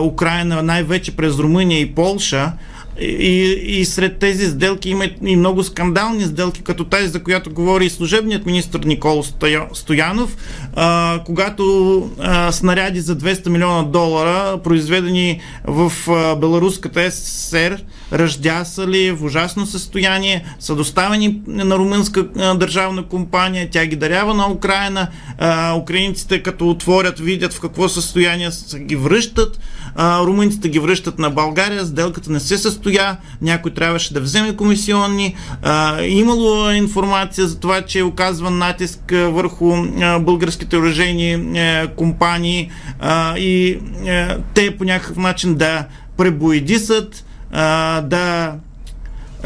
Украина, 0.00 0.62
най-вече 0.62 1.16
през 1.16 1.38
Румъния 1.38 1.80
и 1.80 1.94
Полша. 1.94 2.52
И, 3.00 3.42
и 3.66 3.84
сред 3.84 4.18
тези 4.18 4.46
сделки 4.46 4.90
има 4.90 5.04
и 5.26 5.36
много 5.36 5.64
скандални 5.64 6.24
сделки, 6.24 6.62
като 6.62 6.84
тази, 6.84 7.08
за 7.08 7.22
която 7.22 7.50
говори 7.50 7.86
и 7.86 7.90
служебният 7.90 8.46
министр 8.46 8.80
Николо 8.84 9.22
Стоя- 9.22 9.68
Стоянов, 9.72 10.36
а, 10.76 11.20
когато 11.26 12.10
а, 12.20 12.52
снаряди 12.52 13.00
за 13.00 13.16
200 13.16 13.48
милиона 13.48 13.82
долара, 13.82 14.58
произведени 14.64 15.40
в 15.64 15.92
а, 16.08 16.36
Беларуската 16.36 17.10
СССР, 17.10 17.78
ръждясали 18.12 19.10
в 19.10 19.24
ужасно 19.24 19.66
състояние, 19.66 20.44
са 20.60 20.74
доставени 20.74 21.40
на 21.46 21.78
румънска 21.78 22.26
а, 22.36 22.54
държавна 22.54 23.02
компания, 23.02 23.68
тя 23.72 23.86
ги 23.86 23.96
дарява 23.96 24.34
на 24.34 24.50
Украина, 24.50 25.08
а, 25.38 25.74
украинците 25.74 26.42
като 26.42 26.70
отворят, 26.70 27.18
видят 27.18 27.52
в 27.52 27.60
какво 27.60 27.88
състояние 27.88 28.50
са 28.50 28.78
ги 28.78 28.96
връщат, 28.96 29.60
а, 29.94 30.24
румънците 30.24 30.68
ги 30.68 30.78
връщат 30.78 31.18
на 31.18 31.30
България, 31.30 31.86
сделката 31.86 32.32
не 32.32 32.40
се 32.40 32.58
състоя, 32.88 33.16
някой 33.42 33.74
трябваше 33.74 34.14
да 34.14 34.20
вземе 34.20 34.56
комисионни, 34.56 35.36
а, 35.62 36.02
имало 36.02 36.70
информация 36.70 37.46
за 37.46 37.60
това, 37.60 37.82
че 37.82 37.98
е 37.98 38.02
оказван 38.02 38.58
натиск 38.58 39.00
върху 39.10 39.74
а, 40.00 40.18
българските 40.18 40.76
оръжейни 40.76 41.32
а, 41.58 41.88
компании. 41.96 42.70
А, 43.00 43.38
и 43.38 43.78
а, 44.06 44.38
те 44.54 44.76
по 44.76 44.84
някакъв 44.84 45.16
начин 45.16 45.54
да 45.54 45.84
пребоедисат, 46.16 47.24
а, 47.52 48.00
да 48.00 48.54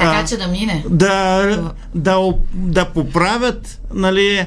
Така 0.02 0.26
че 0.26 0.36
да 0.36 0.48
мине. 0.48 0.84
да, 0.90 1.72
да, 1.94 2.18
да 2.54 2.84
поправят 2.84 3.80
нали, 3.94 4.46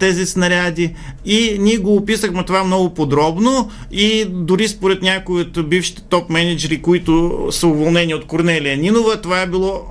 тези 0.00 0.26
снаряди. 0.26 0.94
И 1.24 1.56
ние 1.60 1.76
го 1.76 1.96
описахме 1.96 2.44
това 2.44 2.64
много 2.64 2.94
подробно 2.94 3.70
и 3.92 4.24
дори 4.28 4.68
според 4.68 5.02
някои 5.02 5.40
от 5.40 5.68
бившите 5.68 6.02
топ 6.02 6.30
менеджери, 6.30 6.82
които 6.82 7.46
са 7.50 7.66
уволнени 7.66 8.14
от 8.14 8.26
Корнелия 8.26 8.76
Нинова, 8.76 9.20
това 9.20 9.40
е 9.42 9.46
било 9.46 9.82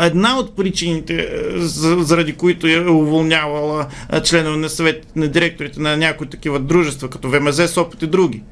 една 0.00 0.38
от 0.38 0.56
причините, 0.56 1.14
е, 1.14 1.26
за- 1.58 1.96
заради 2.00 2.32
които 2.32 2.66
е 2.66 2.78
уволнявала 2.80 3.86
а, 4.08 4.20
членове 4.20 4.56
на 4.56 4.68
съвет 4.68 5.06
на 5.16 5.28
директорите 5.28 5.80
на 5.80 5.96
някои 5.96 6.26
такива 6.26 6.60
дружества, 6.60 7.10
като 7.10 7.30
ВМЗ, 7.30 7.70
Сопот 7.70 8.02
и 8.02 8.06
други. 8.06 8.42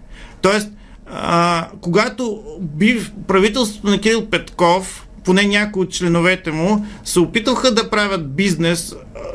Тоест, 0.42 0.68
а, 1.06 1.68
когато 1.80 2.42
бив 2.60 3.12
правителството 3.28 3.86
на 3.86 4.00
Кирил 4.00 4.26
Петков, 4.26 5.03
поне 5.24 5.42
някои 5.42 5.82
от 5.82 5.90
членовете 5.92 6.50
му, 6.50 6.86
се 7.04 7.20
опитаха 7.20 7.74
да 7.74 7.90
правят 7.90 8.34
бизнес 8.34 8.94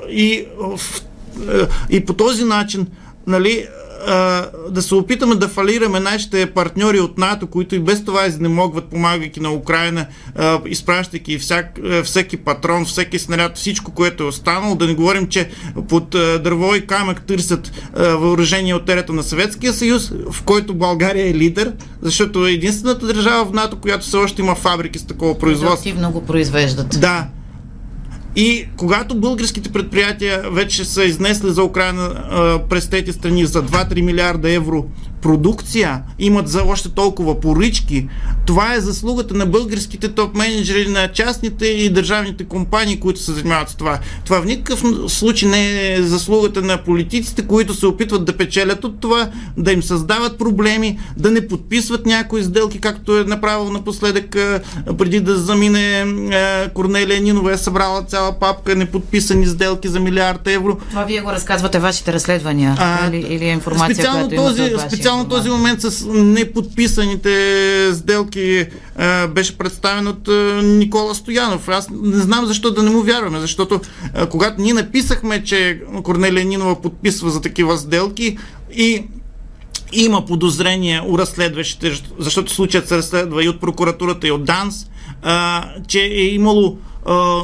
и, 0.09 0.45
и 1.89 2.05
по 2.05 2.13
този 2.13 2.43
начин, 2.43 2.87
нали, 3.27 3.67
а, 4.07 4.45
да 4.69 4.81
се 4.81 4.95
опитаме 4.95 5.35
да 5.35 5.47
фалираме 5.47 5.99
нашите 5.99 6.45
партньори 6.45 6.99
от 6.99 7.17
НАТО, 7.17 7.47
които 7.47 7.75
и 7.75 7.79
без 7.79 8.05
това 8.05 8.25
изнемогват, 8.25 8.85
помагайки 8.85 9.39
на 9.39 9.53
Украина, 9.53 10.05
а, 10.35 10.59
изпращайки 10.65 11.39
всяк, 11.39 11.79
всеки 12.03 12.37
патрон, 12.37 12.85
всеки 12.85 13.19
снаряд, 13.19 13.57
всичко, 13.57 13.91
което 13.91 14.23
е 14.23 14.27
останало. 14.27 14.75
Да 14.75 14.87
не 14.87 14.93
говорим, 14.93 15.27
че 15.27 15.49
под 15.89 16.15
а, 16.15 16.39
дърво 16.39 16.75
и 16.75 16.87
камък 16.87 17.21
търсят 17.25 17.71
а, 17.93 18.07
въоръжение 18.07 18.73
от 18.73 18.89
ерата 18.89 19.13
на 19.13 19.23
Съветския 19.23 19.73
съюз, 19.73 20.11
в 20.31 20.43
който 20.43 20.73
България 20.73 21.29
е 21.29 21.33
лидер, 21.33 21.73
защото 22.01 22.47
е 22.47 22.51
единствената 22.51 23.05
държава 23.05 23.45
в 23.45 23.53
НАТО, 23.53 23.77
която 23.81 24.05
все 24.05 24.17
още 24.17 24.41
има 24.41 24.55
фабрики 24.55 24.99
с 24.99 25.05
такова 25.05 25.37
производство. 25.37 25.89
Активно 25.89 26.11
го 26.11 26.25
произвеждат. 26.25 26.99
Да. 26.99 27.27
И 28.39 28.67
когато 28.77 29.15
българските 29.15 29.69
предприятия 29.69 30.51
вече 30.51 30.85
са 30.85 31.03
изнесли 31.03 31.49
за 31.49 31.63
Украина 31.63 32.23
през 32.69 32.89
тези 32.89 33.13
страни 33.13 33.45
за 33.45 33.63
2-3 33.63 34.01
милиарда 34.01 34.51
евро 34.51 34.85
продукция, 35.21 36.01
имат 36.19 36.47
за 36.47 36.63
още 36.63 36.89
толкова 36.89 37.39
поръчки, 37.39 38.07
това 38.45 38.73
е 38.73 38.81
заслугата 38.81 39.33
на 39.33 39.45
българските 39.45 40.07
топ 40.07 40.35
менеджери, 40.35 40.89
на 40.89 41.07
частните 41.07 41.65
и 41.65 41.89
държавните 41.89 42.43
компании, 42.43 42.99
които 42.99 43.19
се 43.19 43.31
занимават 43.31 43.69
с 43.69 43.75
това. 43.75 43.99
Това 44.25 44.41
в 44.41 44.45
никакъв 44.45 44.83
случай 45.07 45.49
не 45.49 45.93
е 45.93 46.01
заслугата 46.01 46.61
на 46.61 46.83
политиците, 46.83 47.47
които 47.47 47.73
се 47.73 47.85
опитват 47.85 48.25
да 48.25 48.37
печелят 48.37 48.83
от 48.83 48.99
това, 48.99 49.29
да 49.57 49.71
им 49.71 49.83
създават 49.83 50.37
проблеми, 50.37 50.99
да 51.17 51.31
не 51.31 51.47
подписват 51.47 52.05
някои 52.05 52.43
сделки, 52.43 52.79
както 52.79 53.17
е 53.17 53.23
направил 53.23 53.69
напоследък 53.69 54.29
преди 54.97 55.19
да 55.19 55.35
замине 55.35 56.05
Корнелия 56.73 57.21
Нинова 57.21 57.53
е 57.53 57.57
събрала 57.57 58.03
цяла 58.03 58.39
папка 58.39 58.75
неподписани 58.75 59.45
сделки 59.45 59.87
за 59.87 59.99
милиард 59.99 60.47
евро. 60.47 60.77
Това 60.89 61.03
вие 61.03 61.21
го 61.21 61.31
разказвате 61.31 61.79
вашите 61.79 62.13
разследвания 62.13 62.75
А, 62.79 63.07
или, 63.07 63.17
или 63.17 63.45
е 63.45 63.51
информация, 63.51 63.95
специално 63.95 64.29
която 64.29 64.35
имате 64.35 64.61
от 64.61 64.81
вашия 64.81 64.89
специално 65.09 65.29
този 65.29 65.49
момент 65.49 65.81
с 65.81 66.05
неподписаните 66.09 67.91
сделки 67.93 68.65
а, 68.95 69.27
беше 69.27 69.57
представен 69.57 70.07
от 70.07 70.27
а, 70.27 70.61
Никола 70.63 71.15
Стоянов. 71.15 71.69
Аз 71.69 71.89
не 71.89 72.17
знам 72.17 72.45
защо 72.45 72.71
да 72.71 72.83
не 72.83 72.89
му 72.89 73.01
вярваме, 73.01 73.39
защото 73.39 73.81
а, 74.13 74.25
когато 74.25 74.61
ние 74.61 74.73
написахме, 74.73 75.43
че 75.43 75.81
Корнелия 76.03 76.45
Нинова 76.45 76.81
подписва 76.81 77.29
за 77.29 77.41
такива 77.41 77.77
сделки 77.77 78.37
и 78.75 79.03
има 79.93 80.25
подозрение 80.25 81.01
у 81.07 81.17
разследващите, 81.17 82.01
защото 82.19 82.53
случаят 82.53 82.87
се 82.87 82.97
разследва 82.97 83.43
и 83.43 83.49
от 83.49 83.61
прокуратурата, 83.61 84.27
и 84.27 84.31
от 84.31 84.45
ДАНС, 84.45 84.87
а, 85.21 85.65
че 85.87 85.99
е 86.01 86.25
имало 86.25 86.77
а, 87.05 87.41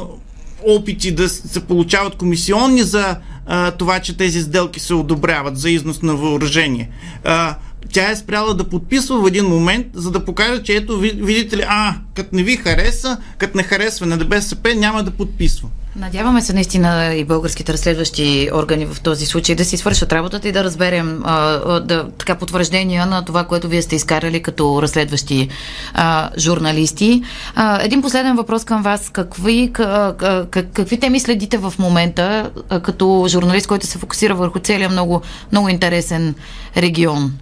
опити 0.64 1.12
да 1.12 1.28
се 1.28 1.60
получават 1.60 2.16
комисионни 2.16 2.82
за 2.82 3.16
а, 3.46 3.70
това, 3.70 4.00
че 4.00 4.16
тези 4.16 4.40
сделки 4.40 4.80
се 4.80 4.94
одобряват 4.94 5.58
за 5.58 5.70
износ 5.70 6.02
на 6.02 6.14
въоръжение. 6.16 6.90
А, 7.24 7.56
тя 7.92 8.10
е 8.10 8.16
спряла 8.16 8.54
да 8.54 8.64
подписва 8.64 9.22
в 9.22 9.26
един 9.26 9.44
момент, 9.44 9.86
за 9.94 10.10
да 10.10 10.24
покаже, 10.24 10.62
че 10.62 10.76
ето, 10.76 10.98
видите 10.98 11.56
ли, 11.56 11.64
а, 11.68 11.94
като 12.14 12.36
не 12.36 12.42
ви 12.42 12.56
хареса, 12.56 13.18
като 13.38 13.56
не 13.56 13.62
харесва 13.62 14.06
на 14.06 14.16
БСП, 14.16 14.74
няма 14.74 15.02
да 15.02 15.10
подписва. 15.10 15.68
Надяваме 15.98 16.42
се 16.42 16.52
наистина 16.52 17.14
и 17.14 17.24
българските 17.24 17.72
разследващи 17.72 18.50
органи 18.54 18.86
в 18.86 19.00
този 19.00 19.26
случай 19.26 19.54
да 19.54 19.64
си 19.64 19.76
свършат 19.76 20.12
работата 20.12 20.48
и 20.48 20.52
да 20.52 20.64
разберем 20.64 21.22
а, 21.24 21.80
да, 21.80 22.08
така 22.18 22.34
потвърждения 22.34 23.06
на 23.06 23.24
това, 23.24 23.44
което 23.44 23.68
вие 23.68 23.82
сте 23.82 23.96
изкарали 23.96 24.42
като 24.42 24.82
разследващи 24.82 25.48
а, 25.94 26.30
журналисти. 26.38 27.22
А, 27.54 27.82
един 27.82 28.02
последен 28.02 28.36
въпрос 28.36 28.64
към 28.64 28.82
вас. 28.82 29.10
Какви, 29.10 29.70
как, 29.72 30.18
как, 30.50 30.66
какви 30.72 31.00
теми 31.00 31.20
следите 31.20 31.58
в 31.58 31.74
момента 31.78 32.50
а, 32.68 32.80
като 32.80 33.26
журналист, 33.28 33.66
който 33.66 33.86
се 33.86 33.98
фокусира 33.98 34.34
върху 34.34 34.58
целия 34.58 34.88
много, 34.88 35.22
много 35.52 35.68
интересен 35.68 36.34
регион? 36.76 37.32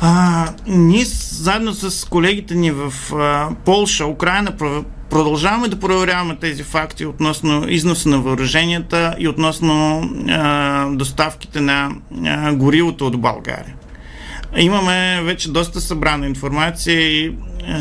А, 0.00 0.48
ние 0.66 1.04
заедно 1.04 1.74
с 1.74 2.08
колегите 2.08 2.54
ни 2.54 2.70
в 2.70 2.92
а, 3.14 3.48
Полша, 3.64 4.06
Украина 4.06 4.52
продължаваме 5.10 5.68
да 5.68 5.80
проверяваме 5.80 6.36
тези 6.36 6.62
факти 6.62 7.06
относно 7.06 7.68
износа 7.68 8.08
на 8.08 8.18
въоръженията 8.18 9.14
и 9.18 9.28
относно 9.28 10.02
а, 10.28 10.86
доставките 10.90 11.60
на 11.60 11.90
а, 12.24 12.54
горивото 12.54 13.06
от 13.06 13.20
България. 13.20 13.74
Имаме 14.58 15.22
вече 15.22 15.50
доста 15.50 15.80
събрана 15.80 16.26
информация 16.26 17.00
и 17.00 17.32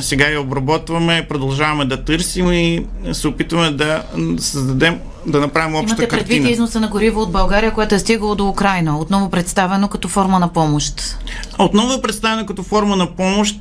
сега 0.02 0.28
я 0.28 0.42
обработваме, 0.42 1.26
продължаваме 1.30 1.86
да 1.86 2.04
търсим 2.04 2.52
и 2.52 2.86
се 3.12 3.28
опитваме 3.28 3.72
да 3.72 4.04
създадем 4.38 5.00
да 5.28 5.40
направим 5.40 5.76
обща 5.76 5.92
Имате 5.92 6.08
предвид 6.08 6.28
картина. 6.28 6.50
износа 6.50 6.80
на 6.80 6.88
гориво 6.88 7.22
от 7.22 7.32
България, 7.32 7.74
което 7.74 7.96
е 7.96 8.00
стигало 8.00 8.36
до 8.36 8.48
Украина, 8.48 9.00
отново 9.00 9.30
представено 9.30 9.88
като 9.88 10.08
форма 10.08 10.40
на 10.40 10.54
помощ. 10.54 11.18
Отново 11.60 11.94
е 11.94 12.02
представено 12.02 12.46
като 12.46 12.64
форма 12.64 12.96
на 12.96 13.16
помощ, 13.16 13.56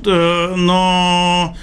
но 0.57 1.53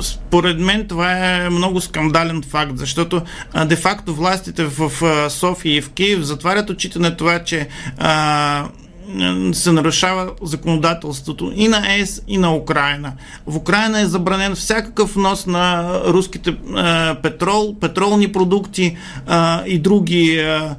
според 0.00 0.58
мен 0.58 0.88
това 0.88 1.12
е 1.12 1.50
много 1.50 1.80
скандален 1.80 2.42
факт, 2.50 2.72
защото 2.74 3.22
де-факто 3.66 4.14
властите 4.14 4.64
в 4.64 4.90
София 5.30 5.76
и 5.76 5.82
в 5.82 5.90
Киев 5.90 6.20
затварят 6.20 6.70
очите 6.70 6.98
на 6.98 7.16
това, 7.16 7.38
че 7.38 7.68
се 9.52 9.72
нарушава 9.72 10.30
законодателството 10.42 11.52
и 11.54 11.68
на 11.68 11.94
ЕС, 11.96 12.22
и 12.28 12.38
на 12.38 12.54
Украина. 12.54 13.12
В 13.46 13.56
Украина 13.56 14.00
е 14.00 14.06
забранен 14.06 14.54
всякакъв 14.54 15.16
нос 15.16 15.46
на 15.46 15.92
руските 16.06 16.50
е, 16.50 16.54
петрол, 17.22 17.76
петролни 17.80 18.32
продукти 18.32 18.84
е, 18.84 18.96
и, 19.66 19.78
други, 19.78 20.38
е, 20.38 20.76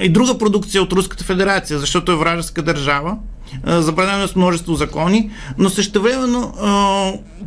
и 0.00 0.08
друга 0.08 0.38
продукция 0.38 0.82
от 0.82 0.92
Руската 0.92 1.24
федерация, 1.24 1.78
защото 1.78 2.12
е 2.12 2.16
вражеска 2.16 2.62
държава 2.62 3.16
забранено 3.66 4.24
е 4.24 4.28
с 4.28 4.36
множество 4.36 4.74
закони, 4.74 5.30
но 5.58 5.70
същевременно 5.70 6.52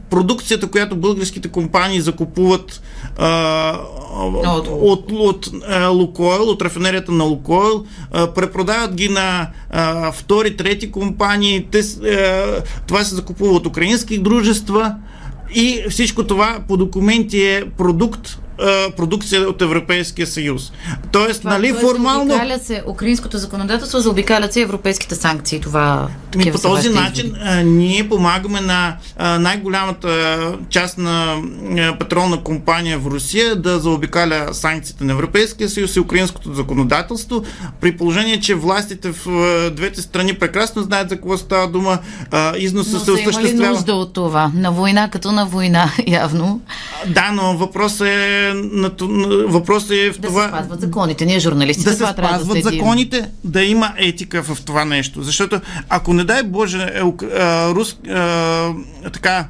продукцията, 0.10 0.68
която 0.68 0.96
българските 0.96 1.48
компании 1.48 2.02
закупуват 2.02 2.82
от, 4.44 4.68
от, 4.68 5.12
от 5.12 5.50
Лукойл, 5.92 6.44
от 6.44 6.62
рафинерията 6.62 7.12
на 7.12 7.24
Лукойл, 7.24 7.86
препродават 8.12 8.96
ги 8.96 9.10
на 9.10 9.50
втори, 10.12 10.58
трети 10.58 10.92
компании. 10.92 11.68
Те, 11.72 11.82
това 12.88 13.04
се 13.04 13.16
закупува 13.16 13.52
от 13.52 13.66
украински 13.66 14.18
дружества 14.18 14.96
и 15.56 15.84
всичко 15.90 16.24
това 16.24 16.60
по 16.68 16.78
документи 16.78 17.44
е 17.44 17.64
продукт 17.78 18.40
продукция 18.98 19.50
от 19.50 19.62
Европейския 19.62 20.28
съюз. 20.28 20.72
Тоест, 21.12 21.42
това, 21.42 21.52
нали, 21.52 21.74
формално... 21.74 22.26
Заобикалят 22.26 22.64
се 22.66 22.84
украинското 22.88 23.38
законодателство, 23.38 24.00
заобикалят 24.00 24.54
се 24.54 24.62
европейските 24.62 25.16
санкции. 25.16 25.62
Това 25.62 26.08
ми, 26.36 26.52
по 26.52 26.62
този 26.62 26.90
начин 26.90 27.36
а, 27.44 27.56
ние 27.56 28.10
помагаме 28.10 28.62
на 28.62 28.98
а, 29.18 29.40
най-голямата 29.40 30.54
част 30.70 30.98
на 30.98 31.38
а, 31.78 31.98
петролна 32.00 32.38
компания 32.44 33.00
в 33.00 33.08
Русия 33.08 33.56
да 33.56 33.80
заобикаля 33.80 34.54
санкциите 34.54 35.04
на 35.04 35.14
Европейския 35.14 35.70
съюз 35.70 35.96
и 35.96 36.00
украинското 36.00 36.54
законодателство, 36.54 37.44
при 37.82 37.98
положение, 37.98 38.40
че 38.40 38.56
властите 38.56 39.12
в 39.12 39.28
а, 39.30 39.70
двете 39.70 40.02
страни 40.02 40.34
прекрасно 40.34 40.82
знаят 40.82 41.10
за 41.10 41.16
какво 41.16 41.38
става 41.38 41.68
дума. 41.68 42.00
А, 42.32 42.58
износа 42.58 43.00
се 43.00 43.12
осъществява. 43.12 43.68
Но 43.68 43.74
нужда 43.74 43.94
от 43.94 44.14
това? 44.14 44.52
На 44.56 44.72
война 44.72 45.10
като 45.10 45.32
на 45.32 45.46
война, 45.46 45.92
явно. 46.08 46.62
Да, 47.08 47.32
но 47.32 47.58
въпросът 47.58 48.08
е 48.08 48.45
на, 48.54 48.92
на, 49.02 49.48
въпросът 49.48 49.92
е 49.92 50.12
в 50.12 50.20
да 50.20 50.28
това... 50.28 50.42
Да 50.42 50.48
се 50.48 50.54
спазват 50.54 50.82
законите. 50.82 51.26
Ние 51.26 51.40
журналистите 51.40 51.90
да 51.90 51.96
се 51.96 52.06
спазват 52.14 52.64
да 52.64 52.70
законите, 52.70 53.30
да 53.44 53.64
има 53.64 53.94
етика 53.98 54.44
в 54.44 54.58
това 54.66 54.86
нещо. 54.86 55.22
Защото 55.22 55.62
ако 55.90 56.14
не 56.14 56.24
дай 56.24 56.44
Боже 56.44 56.78
е, 56.78 57.02
а, 57.40 57.70
рус, 57.76 57.98
а, 58.10 58.74
така, 59.14 59.48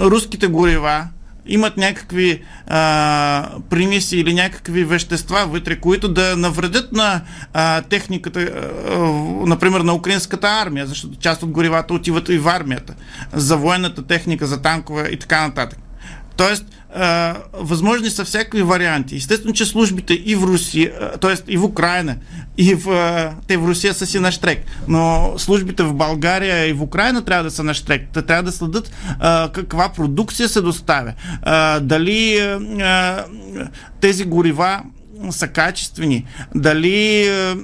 руските 0.00 0.46
горива 0.46 1.08
имат 1.46 1.76
някакви 1.76 2.42
а, 2.66 3.48
примеси 3.70 4.16
или 4.16 4.34
някакви 4.34 4.84
вещества 4.84 5.46
вътре, 5.46 5.80
които 5.80 6.08
да 6.08 6.36
навредят 6.36 6.92
на 6.92 7.20
а, 7.52 7.82
техниката, 7.82 8.40
а, 8.40 8.98
например 9.46 9.80
на 9.80 9.94
украинската 9.94 10.48
армия, 10.48 10.86
защото 10.86 11.16
част 11.16 11.42
от 11.42 11.50
горивата 11.50 11.94
отиват 11.94 12.28
и 12.28 12.38
в 12.38 12.48
армията, 12.48 12.94
за 13.32 13.56
военната 13.56 14.06
техника, 14.06 14.46
за 14.46 14.62
танкове 14.62 15.08
и 15.12 15.16
така 15.16 15.46
нататък. 15.46 15.78
Тоест, 16.36 16.64
а, 16.94 17.36
възможни 17.52 18.10
са 18.10 18.24
всякакви 18.24 18.62
варианти. 18.62 19.16
Естествено, 19.16 19.54
че 19.54 19.64
службите 19.64 20.14
и 20.14 20.36
в 20.36 20.42
Русия, 20.42 21.10
т.е. 21.20 21.52
и 21.52 21.56
в 21.56 21.64
Украина, 21.64 22.16
и 22.58 22.74
в, 22.74 22.90
а, 22.90 23.34
те 23.46 23.56
в 23.56 23.68
Русия 23.68 23.94
са 23.94 24.06
си 24.06 24.20
на 24.20 24.32
штрек, 24.32 24.64
но 24.88 25.34
службите 25.36 25.82
в 25.82 25.94
България 25.94 26.66
и 26.66 26.72
в 26.72 26.82
Украина 26.82 27.24
трябва 27.24 27.44
да 27.44 27.50
са 27.50 27.64
на 27.64 27.74
штрек. 27.74 28.08
Те 28.12 28.22
трябва 28.22 28.42
да 28.42 28.52
следят 28.52 28.90
а, 29.20 29.48
каква 29.52 29.88
продукция 29.88 30.48
се 30.48 30.60
доставя. 30.60 31.12
А, 31.42 31.80
дали 31.80 32.38
а, 32.38 33.24
тези 34.00 34.24
горива 34.24 34.82
са 35.32 35.48
качествени, 35.48 36.24
дали 36.54 37.26
е, 37.26 37.56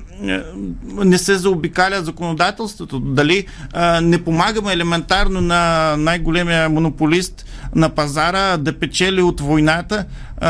не 0.94 1.18
се 1.18 1.34
заобикаля 1.34 2.02
законодателството, 2.02 3.00
дали 3.00 3.46
е, 3.74 4.00
не 4.00 4.24
помагаме 4.24 4.72
елементарно 4.72 5.40
на 5.40 5.94
най-големия 5.96 6.68
монополист 6.68 7.46
на 7.74 7.88
пазара 7.88 8.56
да 8.56 8.78
печели 8.78 9.22
от 9.22 9.40
войната 9.40 9.96
е, 9.96 10.46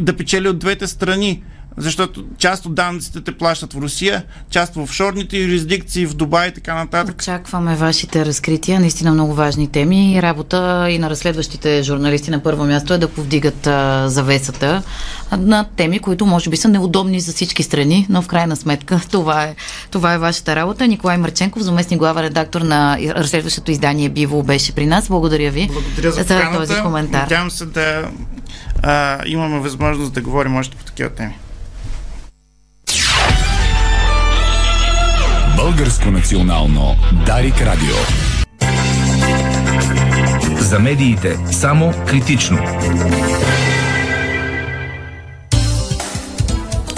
да 0.00 0.16
печели 0.16 0.48
от 0.48 0.58
двете 0.58 0.86
страни 0.86 1.42
защото 1.76 2.24
част 2.38 2.66
от 2.66 2.74
данъците 2.74 3.20
те 3.20 3.38
плащат 3.38 3.72
в 3.72 3.76
Русия, 3.76 4.24
част 4.50 4.74
в 4.74 4.78
офшорните 4.78 5.38
юрисдикции, 5.38 6.06
в 6.06 6.14
Дубай 6.14 6.48
и 6.48 6.52
така 6.54 6.74
нататък. 6.74 7.14
Очакваме 7.14 7.76
вашите 7.76 8.26
разкрития, 8.26 8.80
наистина 8.80 9.12
много 9.12 9.34
важни 9.34 9.68
теми 9.68 10.14
и 10.14 10.22
работа 10.22 10.86
и 10.90 10.98
на 10.98 11.10
разследващите 11.10 11.82
журналисти 11.82 12.30
на 12.30 12.42
първо 12.42 12.64
място 12.64 12.94
е 12.94 12.98
да 12.98 13.08
повдигат 13.08 13.66
а, 13.66 14.08
завесата 14.08 14.82
на 15.38 15.64
теми, 15.76 15.98
които 15.98 16.26
може 16.26 16.50
би 16.50 16.56
са 16.56 16.68
неудобни 16.68 17.20
за 17.20 17.32
всички 17.32 17.62
страни, 17.62 18.06
но 18.08 18.22
в 18.22 18.26
крайна 18.26 18.56
сметка 18.56 19.00
това 19.10 19.44
е, 19.44 19.54
това 19.90 20.14
е 20.14 20.18
вашата 20.18 20.56
работа. 20.56 20.86
Николай 20.86 21.16
Марченков, 21.16 21.62
заместник 21.62 21.98
глава 21.98 22.22
редактор 22.22 22.60
на 22.60 22.98
разследващото 23.00 23.70
издание 23.70 24.08
Биво, 24.08 24.42
беше 24.42 24.72
при 24.74 24.86
нас. 24.86 25.08
Благодаря 25.08 25.50
ви 25.50 25.70
Благодаря 25.72 26.12
за, 26.12 26.22
за 26.22 26.50
този 26.54 26.82
коментар. 26.82 27.22
Надявам 27.22 27.50
се 27.50 27.64
да 27.66 28.08
а, 28.82 29.18
имаме 29.26 29.58
възможност 29.58 30.12
да 30.12 30.20
говорим 30.20 30.56
още 30.56 30.76
по 30.76 30.84
такива 30.84 31.08
теми. 31.10 31.34
Българско 35.62 36.10
национално 36.10 36.96
Дарик 37.26 37.54
Радио. 37.60 37.94
За 40.60 40.78
медиите 40.78 41.38
само 41.50 41.94
критично. 42.06 42.58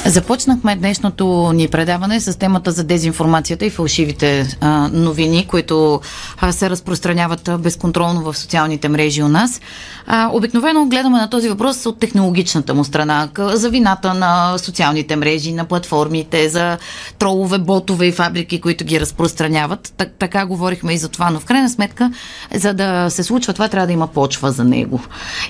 Започнахме 0.07 0.77
днешното 0.77 1.53
ни 1.53 1.69
предаване 1.69 2.21
с 2.21 2.39
темата 2.39 2.73
за 2.73 2.85
дезинформацията 2.85 3.67
и 3.67 3.71
фалшивите 3.71 4.57
а, 4.61 4.89
новини, 4.93 5.47
които 5.47 6.01
а, 6.41 6.53
се 6.53 6.71
разпространяват 6.71 7.51
безконтролно 7.59 8.21
в 8.23 8.39
социалните 8.39 8.89
мрежи 8.89 9.23
у 9.23 9.29
нас. 9.29 9.61
А, 10.07 10.31
обикновено 10.33 10.87
гледаме 10.87 11.19
на 11.19 11.31
този 11.31 11.49
въпрос 11.49 11.87
от 11.87 11.99
технологичната 11.99 12.75
му 12.75 12.85
страна, 12.85 13.29
за 13.39 13.71
вината 13.71 14.15
на 14.15 14.59
социалните 14.59 15.17
мрежи, 15.17 15.53
на 15.53 15.65
платформите, 15.65 16.49
за 16.49 16.79
тролове, 17.19 17.59
ботове 17.59 18.07
и 18.07 18.13
фабрики, 18.13 18.61
които 18.61 18.85
ги 18.85 19.01
разпространяват. 19.01 19.93
Так, 19.97 20.09
така 20.19 20.47
говорихме 20.47 20.93
и 20.95 20.99
за 20.99 21.09
това, 21.09 21.31
но 21.31 21.41
в 21.41 21.45
крайна 21.45 21.71
сметка, 21.71 22.13
за 22.55 22.75
да 22.75 23.11
се 23.11 23.23
случва 23.23 23.53
това, 23.53 23.69
трябва 23.69 23.87
да 23.87 23.93
има 23.93 24.07
почва 24.07 24.53
за 24.53 24.65
него. 24.65 25.01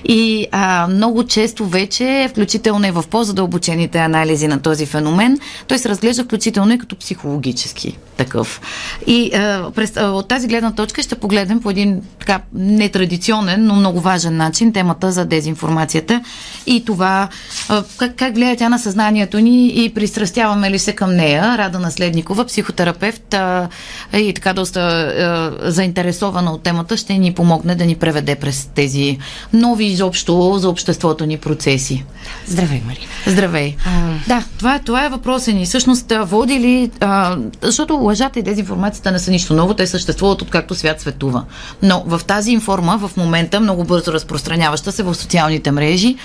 И 0.05 0.47
а, 0.51 0.87
много 0.89 1.23
често 1.23 1.65
вече, 1.65 2.27
включително 2.31 2.87
и 2.87 2.91
в 2.91 3.03
по-задълбочените 3.09 3.97
анализи 3.97 4.44
на 4.47 4.55
на 4.55 4.61
този 4.61 4.85
феномен, 4.85 5.39
той 5.67 5.79
се 5.79 5.89
разглежда 5.89 6.23
включително 6.23 6.73
и 6.73 6.77
като 6.79 6.95
психологически 6.95 7.97
такъв. 8.17 8.61
И 9.07 9.31
а, 9.33 9.71
през, 9.75 9.97
а, 9.97 10.05
от 10.05 10.27
тази 10.27 10.47
гледна 10.47 10.71
точка 10.71 11.03
ще 11.03 11.15
погледнем 11.15 11.61
по 11.61 11.69
един 11.69 12.01
така 12.19 12.39
нетрадиционен, 12.53 13.65
но 13.65 13.75
много 13.75 14.01
важен 14.01 14.37
начин 14.37 14.73
темата 14.73 15.11
за 15.11 15.25
дезинформацията 15.25 16.21
и 16.65 16.85
това 16.85 17.29
а, 17.69 17.83
как, 17.97 18.15
как 18.15 18.35
влияе 18.35 18.55
тя 18.55 18.69
на 18.69 18.79
съзнанието 18.79 19.39
ни 19.39 19.85
и 19.85 19.93
пристрастяваме 19.93 20.71
ли 20.71 20.79
се 20.79 20.95
към 20.95 21.15
нея. 21.15 21.57
Рада 21.57 21.79
Наследникова, 21.79 22.45
психотерапевт 22.45 23.33
а, 23.33 23.69
и 24.13 24.33
така 24.33 24.53
доста 24.53 24.79
а, 24.79 25.71
заинтересована 25.71 26.51
от 26.51 26.63
темата, 26.63 26.97
ще 26.97 27.17
ни 27.17 27.33
помогне 27.33 27.75
да 27.75 27.85
ни 27.85 27.95
преведе 27.95 28.35
през 28.35 28.69
тези 28.75 29.17
нови 29.53 29.85
изобщо 29.85 30.57
за 30.57 30.69
обществото 30.69 31.25
ни 31.25 31.37
процеси. 31.37 32.05
Здравей, 32.47 32.81
Мария. 32.85 33.07
Здравей. 33.27 33.75
А... 33.85 34.13
Да, 34.27 34.34
това, 34.57 34.79
това 34.79 35.05
е 35.05 35.09
въпросът 35.09 35.55
ни. 35.55 35.65
Всъщност, 35.65 36.13
води 36.21 36.59
ли... 36.59 36.91
А, 36.99 37.37
защото 37.61 37.93
лъжата 37.93 38.39
и 38.39 38.43
дезинформацията 38.43 39.11
не 39.11 39.19
са 39.19 39.31
нищо 39.31 39.53
ново, 39.53 39.73
те 39.73 39.87
съществуват 39.87 40.41
откакто 40.41 40.75
свят 40.75 41.01
светува. 41.01 41.43
Но 41.81 42.03
в 42.07 42.21
тази 42.27 42.51
информа 42.51 42.97
в 42.97 43.17
момента, 43.17 43.59
много 43.59 43.83
бързо 43.83 44.13
разпространяваща 44.13 44.91
се 44.91 45.03
в 45.03 45.15
социалните 45.15 45.71
мрежи, 45.71 46.15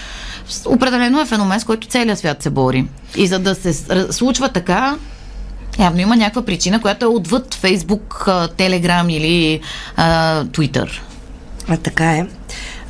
определено 0.64 1.20
е 1.20 1.26
феномен, 1.26 1.60
с 1.60 1.64
който 1.64 1.86
целият 1.86 2.18
свят 2.18 2.42
се 2.42 2.50
бори. 2.50 2.86
И 3.16 3.26
за 3.26 3.38
да 3.38 3.54
се 3.54 3.74
случва 4.12 4.48
така, 4.48 4.96
Явно 5.78 6.00
има 6.00 6.16
някаква 6.16 6.42
причина, 6.42 6.80
която 6.80 7.04
е 7.04 7.08
отвъд 7.08 7.54
Фейсбук, 7.54 8.28
Телеграм 8.56 9.10
или 9.10 9.60
Твитър. 10.52 11.02
А, 11.68 11.76
така 11.76 12.12
е. 12.12 12.26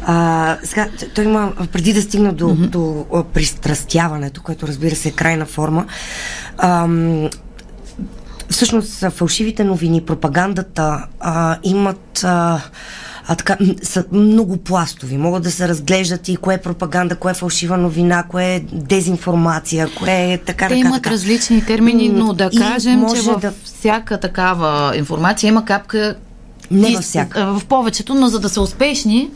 А, 0.06 0.56
сега, 0.64 0.88
той 1.14 1.24
има, 1.24 1.52
преди 1.72 1.92
да 1.92 2.02
стигна 2.02 2.32
до, 2.32 2.48
mm-hmm. 2.48 2.68
до 2.68 3.06
пристрастяването, 3.34 4.42
което 4.42 4.66
разбира 4.66 4.96
се 4.96 5.08
е 5.08 5.12
крайна 5.12 5.46
форма, 5.46 5.86
ам, 6.58 7.28
всъщност 8.50 9.10
фалшивите 9.10 9.64
новини, 9.64 10.00
пропагандата 10.00 11.06
а, 11.20 11.56
имат 11.62 12.24
а, 12.24 12.60
а, 13.26 13.34
така, 13.34 13.56
са 13.82 14.04
много 14.12 14.56
пластови. 14.56 15.18
Могат 15.18 15.42
да 15.42 15.50
се 15.50 15.68
разглеждат 15.68 16.28
и 16.28 16.36
кое 16.36 16.54
е 16.54 16.58
пропаганда, 16.58 17.16
кое 17.16 17.30
е 17.30 17.34
фалшива 17.34 17.76
новина, 17.76 18.22
кое 18.28 18.54
е 18.54 18.60
дезинформация, 18.72 19.88
кое 19.98 20.32
е 20.32 20.38
така. 20.38 20.68
Те 20.68 20.74
така, 20.74 20.74
имат 20.74 21.02
така. 21.02 21.10
различни 21.10 21.64
термини, 21.64 22.08
но 22.08 22.32
да 22.32 22.50
и 22.52 22.58
кажем, 22.58 23.06
че 23.14 23.22
в 23.22 23.38
да... 23.40 23.52
всяка 23.64 24.20
такава 24.20 24.96
информация 24.96 25.48
има 25.48 25.64
капка. 25.64 26.16
Не 26.70 26.94
във 26.94 27.04
всяка. 27.04 27.58
В 27.58 27.64
повечето, 27.64 28.14
но 28.14 28.28
за 28.28 28.40
да 28.40 28.48
са 28.48 28.62
успешни, 28.62 29.30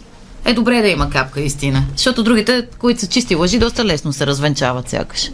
е 0.44 0.54
добре 0.54 0.82
да 0.82 0.88
има 0.88 1.10
капка 1.10 1.40
истина. 1.40 1.84
Защото 1.96 2.22
другите, 2.22 2.66
които 2.78 3.00
са 3.00 3.06
чисти 3.06 3.34
лъжи, 3.34 3.58
доста 3.58 3.84
лесно 3.84 4.12
се 4.12 4.26
развенчават 4.26 4.88
сякаш. 4.88 5.30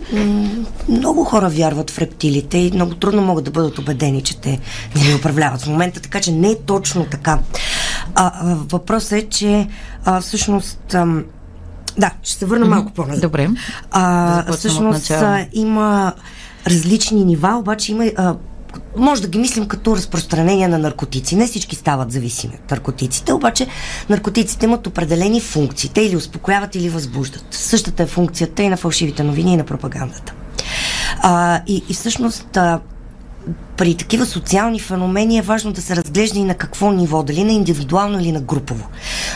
Много 0.88 1.24
хора 1.24 1.48
вярват 1.48 1.90
в 1.90 1.98
рептилите 1.98 2.58
и 2.58 2.72
много 2.74 2.94
трудно 2.94 3.22
могат 3.22 3.44
да 3.44 3.50
бъдат 3.50 3.78
убедени, 3.78 4.22
че 4.22 4.40
те 4.40 4.60
не 4.96 5.14
управляват 5.14 5.62
в 5.62 5.66
момента, 5.66 6.00
така 6.00 6.20
че 6.20 6.32
не 6.32 6.50
е 6.50 6.58
точно 6.66 7.04
така. 7.04 7.38
А, 8.14 8.54
въпросът 8.70 9.12
е, 9.12 9.28
че 9.28 9.68
а, 10.04 10.20
всъщност... 10.20 10.94
А, 10.94 11.06
да, 11.98 12.10
ще 12.22 12.38
се 12.38 12.46
върна 12.46 12.66
малко 12.66 12.92
по-назад. 12.92 13.22
Добре. 13.22 13.48
А, 13.90 14.42
да 14.42 14.52
всъщност 14.52 15.10
а, 15.10 15.46
има 15.52 16.12
различни 16.66 17.24
нива, 17.24 17.56
обаче 17.58 17.92
има 17.92 18.04
а, 18.16 18.34
може 18.96 19.22
да 19.22 19.28
ги 19.28 19.38
мислим 19.38 19.68
като 19.68 19.96
разпространение 19.96 20.68
на 20.68 20.78
наркотици. 20.78 21.36
Не 21.36 21.46
всички 21.46 21.76
стават 21.76 22.12
зависими 22.12 22.58
от 22.64 22.70
наркотиците, 22.70 23.32
обаче 23.32 23.66
наркотиците 24.08 24.66
имат 24.66 24.86
определени 24.86 25.40
функции. 25.40 25.90
Те 25.94 26.00
или 26.00 26.16
успокояват, 26.16 26.74
или 26.74 26.88
възбуждат. 26.88 27.44
Същата 27.50 28.02
е 28.02 28.06
функцията 28.06 28.62
и 28.62 28.68
на 28.68 28.76
фалшивите 28.76 29.22
новини, 29.22 29.52
и 29.52 29.56
на 29.56 29.64
пропагандата. 29.64 30.32
А, 31.22 31.60
и, 31.66 31.82
и 31.88 31.94
всъщност 31.94 32.56
а, 32.56 32.80
при 33.76 33.94
такива 33.94 34.26
социални 34.26 34.80
феномени 34.80 35.38
е 35.38 35.42
важно 35.42 35.72
да 35.72 35.82
се 35.82 35.96
разглежда 35.96 36.38
и 36.38 36.44
на 36.44 36.54
какво 36.54 36.92
ниво, 36.92 37.22
дали 37.22 37.44
на 37.44 37.52
индивидуално 37.52 38.20
или 38.20 38.32
на 38.32 38.40
групово. 38.40 38.86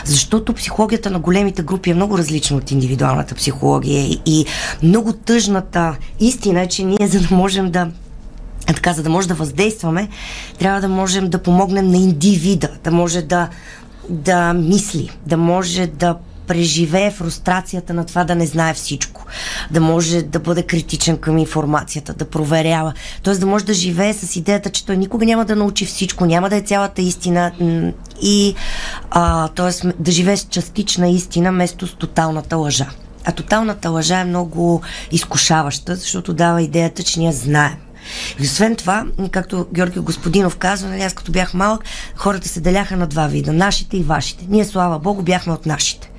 Защото 0.05 0.53
психологията 0.53 1.09
на 1.09 1.19
големите 1.19 1.63
групи 1.63 1.89
е 1.89 1.93
много 1.93 2.17
различна 2.17 2.57
от 2.57 2.71
индивидуалната 2.71 3.35
психология 3.35 4.19
и 4.25 4.45
много 4.83 5.13
тъжната 5.13 5.95
истина 6.19 6.61
е, 6.61 6.67
че 6.67 6.83
ние 6.83 7.07
за 7.07 7.19
да 7.19 7.35
можем 7.35 7.71
да 7.71 7.87
така, 8.73 8.93
за 8.93 9.03
да 9.03 9.09
може 9.09 9.27
да 9.27 9.33
въздействаме, 9.33 10.09
трябва 10.59 10.81
да 10.81 10.87
можем 10.87 11.29
да 11.29 11.43
помогнем 11.43 11.87
на 11.87 11.97
индивида, 11.97 12.69
да 12.83 12.91
може 12.91 13.21
да, 13.21 13.49
да 14.09 14.53
мисли, 14.53 15.09
да 15.25 15.37
може 15.37 15.87
да 15.87 16.15
преживее 16.47 17.11
фрустрацията 17.11 17.93
на 17.93 18.05
това 18.05 18.23
да 18.23 18.35
не 18.35 18.45
знае 18.45 18.73
всичко, 18.73 19.25
да 19.71 19.81
може 19.81 20.21
да 20.21 20.39
бъде 20.39 20.63
критичен 20.63 21.17
към 21.17 21.37
информацията, 21.37 22.13
да 22.13 22.29
проверява, 22.29 22.93
т.е. 23.23 23.35
да 23.35 23.45
може 23.45 23.65
да 23.65 23.73
живее 23.73 24.13
с 24.13 24.35
идеята, 24.35 24.69
че 24.69 24.85
той 24.85 24.97
никога 24.97 25.25
няма 25.25 25.45
да 25.45 25.55
научи 25.55 25.85
всичко, 25.85 26.25
няма 26.25 26.49
да 26.49 26.55
е 26.55 26.61
цялата 26.61 27.01
истина 27.01 27.51
и 28.21 28.55
т.е. 29.55 29.87
да 29.99 30.11
живее 30.11 30.37
с 30.37 30.43
частична 30.43 31.09
истина, 31.09 31.51
вместо 31.51 31.87
с 31.87 31.95
тоталната 31.95 32.57
лъжа. 32.57 32.89
А 33.25 33.31
тоталната 33.31 33.89
лъжа 33.89 34.19
е 34.19 34.25
много 34.25 34.81
изкушаваща, 35.11 35.95
защото 35.95 36.33
дава 36.33 36.61
идеята, 36.61 37.03
че 37.03 37.19
ние 37.19 37.31
знаем. 37.31 37.75
И 38.39 38.43
освен 38.43 38.75
това, 38.75 39.05
както 39.31 39.67
Георги 39.73 39.99
Господинов 39.99 40.57
казва, 40.57 40.89
нали, 40.89 41.01
аз 41.01 41.13
като 41.13 41.31
бях 41.31 41.53
малък, 41.53 41.83
хората 42.15 42.47
се 42.47 42.61
деляха 42.61 42.97
на 42.97 43.07
два 43.07 43.27
вида, 43.27 43.53
нашите 43.53 43.97
и 43.97 44.03
вашите. 44.03 44.45
Ние, 44.49 44.65
слава 44.65 44.99
Богу, 44.99 45.21
бяхме 45.21 45.53
от 45.53 45.65
нашите. 45.65 46.11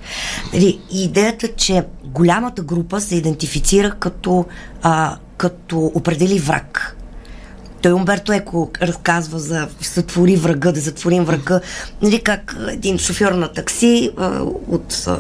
Нали, 0.55 0.81
и 0.93 1.05
идеята, 1.05 1.49
че 1.57 1.85
голямата 2.05 2.63
група 2.63 3.01
се 3.01 3.17
идентифицира 3.17 3.91
като, 3.91 4.47
а, 4.83 5.17
като 5.37 5.93
определи 5.95 6.39
враг. 6.39 6.97
Той 7.83 7.93
Умберто 7.93 8.33
Еко 8.33 8.71
разказва 8.83 9.39
за 9.39 9.69
сътвори 9.81 10.37
врага, 10.37 10.73
да 10.73 10.81
затворим 10.81 11.25
врага. 11.25 11.61
Нали, 12.03 12.23
как 12.23 12.57
един 12.69 12.99
шофьор 12.99 13.33
на 13.33 13.53
такси 13.53 14.11
а, 14.17 14.27
от 14.69 15.05
а, 15.07 15.19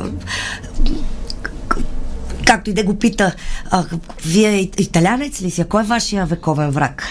както 2.47 2.70
и 2.70 2.72
да 2.72 2.84
го 2.84 2.99
пита, 2.99 3.32
а, 3.70 3.84
вие 4.26 4.70
италянец 4.78 5.42
ли 5.42 5.51
си? 5.51 5.64
Кой 5.64 5.82
е 5.82 5.86
вашия 5.86 6.26
вековен 6.26 6.70
враг? 6.70 7.03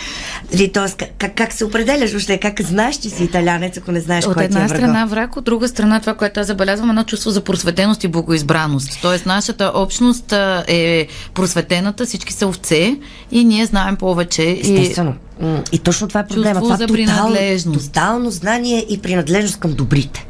Или, 0.51 0.71
тоест, 0.71 1.03
как, 1.17 1.35
как 1.35 1.53
се 1.53 1.65
определяш 1.65 2.11
въобще? 2.11 2.37
Как 2.37 2.61
знаеш, 2.61 2.95
че 2.95 3.09
си 3.09 3.23
италянец, 3.23 3.77
ако 3.77 3.91
не 3.91 3.99
знаеш 3.99 4.25
от 4.25 4.33
кой 4.33 4.43
е? 4.43 4.45
От 4.45 4.55
една 4.55 4.67
страна 4.67 5.05
враг, 5.05 5.37
от 5.37 5.43
друга 5.43 5.67
страна 5.67 5.99
това, 5.99 6.13
което 6.13 6.39
аз 6.39 6.47
забелязвам, 6.47 6.89
едно 6.89 7.03
чувство 7.03 7.31
за 7.31 7.41
просветеност 7.41 8.03
и 8.03 8.07
богоизбраност. 8.07 8.99
Тоест, 9.01 9.25
нашата 9.25 9.71
общност 9.75 10.33
е 10.67 11.07
просветената, 11.33 12.05
всички 12.05 12.33
са 12.33 12.47
овце 12.47 12.97
и 13.31 13.43
ние 13.43 13.65
знаем 13.65 13.95
повече. 13.95 14.57
Естествено. 14.61 15.15
И, 15.43 15.57
и 15.71 15.79
точно 15.79 16.07
това 16.07 16.19
е 16.19 16.27
проблема. 16.27 16.61
Това 16.61 16.75
за 16.75 16.87
принадлежност. 16.87 17.87
Тотал, 17.87 18.03
тотално 18.03 18.31
знание 18.31 18.85
и 18.89 19.01
принадлежност 19.01 19.59
към 19.59 19.73
добрите. 19.73 20.25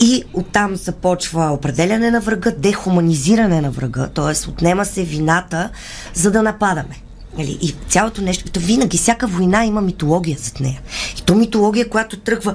И 0.00 0.24
оттам 0.32 0.76
започва 0.76 1.50
определяне 1.52 2.10
на 2.10 2.20
врага, 2.20 2.50
дехуманизиране 2.50 3.60
на 3.60 3.70
врага, 3.70 4.08
т.е. 4.08 4.50
отнема 4.50 4.84
се 4.84 5.02
вината, 5.02 5.70
за 6.14 6.30
да 6.30 6.42
нападаме. 6.42 7.07
Нали? 7.38 7.58
И 7.62 7.74
цялото 7.88 8.22
нещо, 8.22 8.50
то 8.52 8.60
винаги, 8.60 8.98
всяка 8.98 9.26
война 9.26 9.64
има 9.64 9.80
митология 9.80 10.36
зад 10.40 10.60
нея. 10.60 10.80
И 11.18 11.22
то 11.22 11.34
митология, 11.34 11.88
която 11.88 12.18
тръгва, 12.18 12.54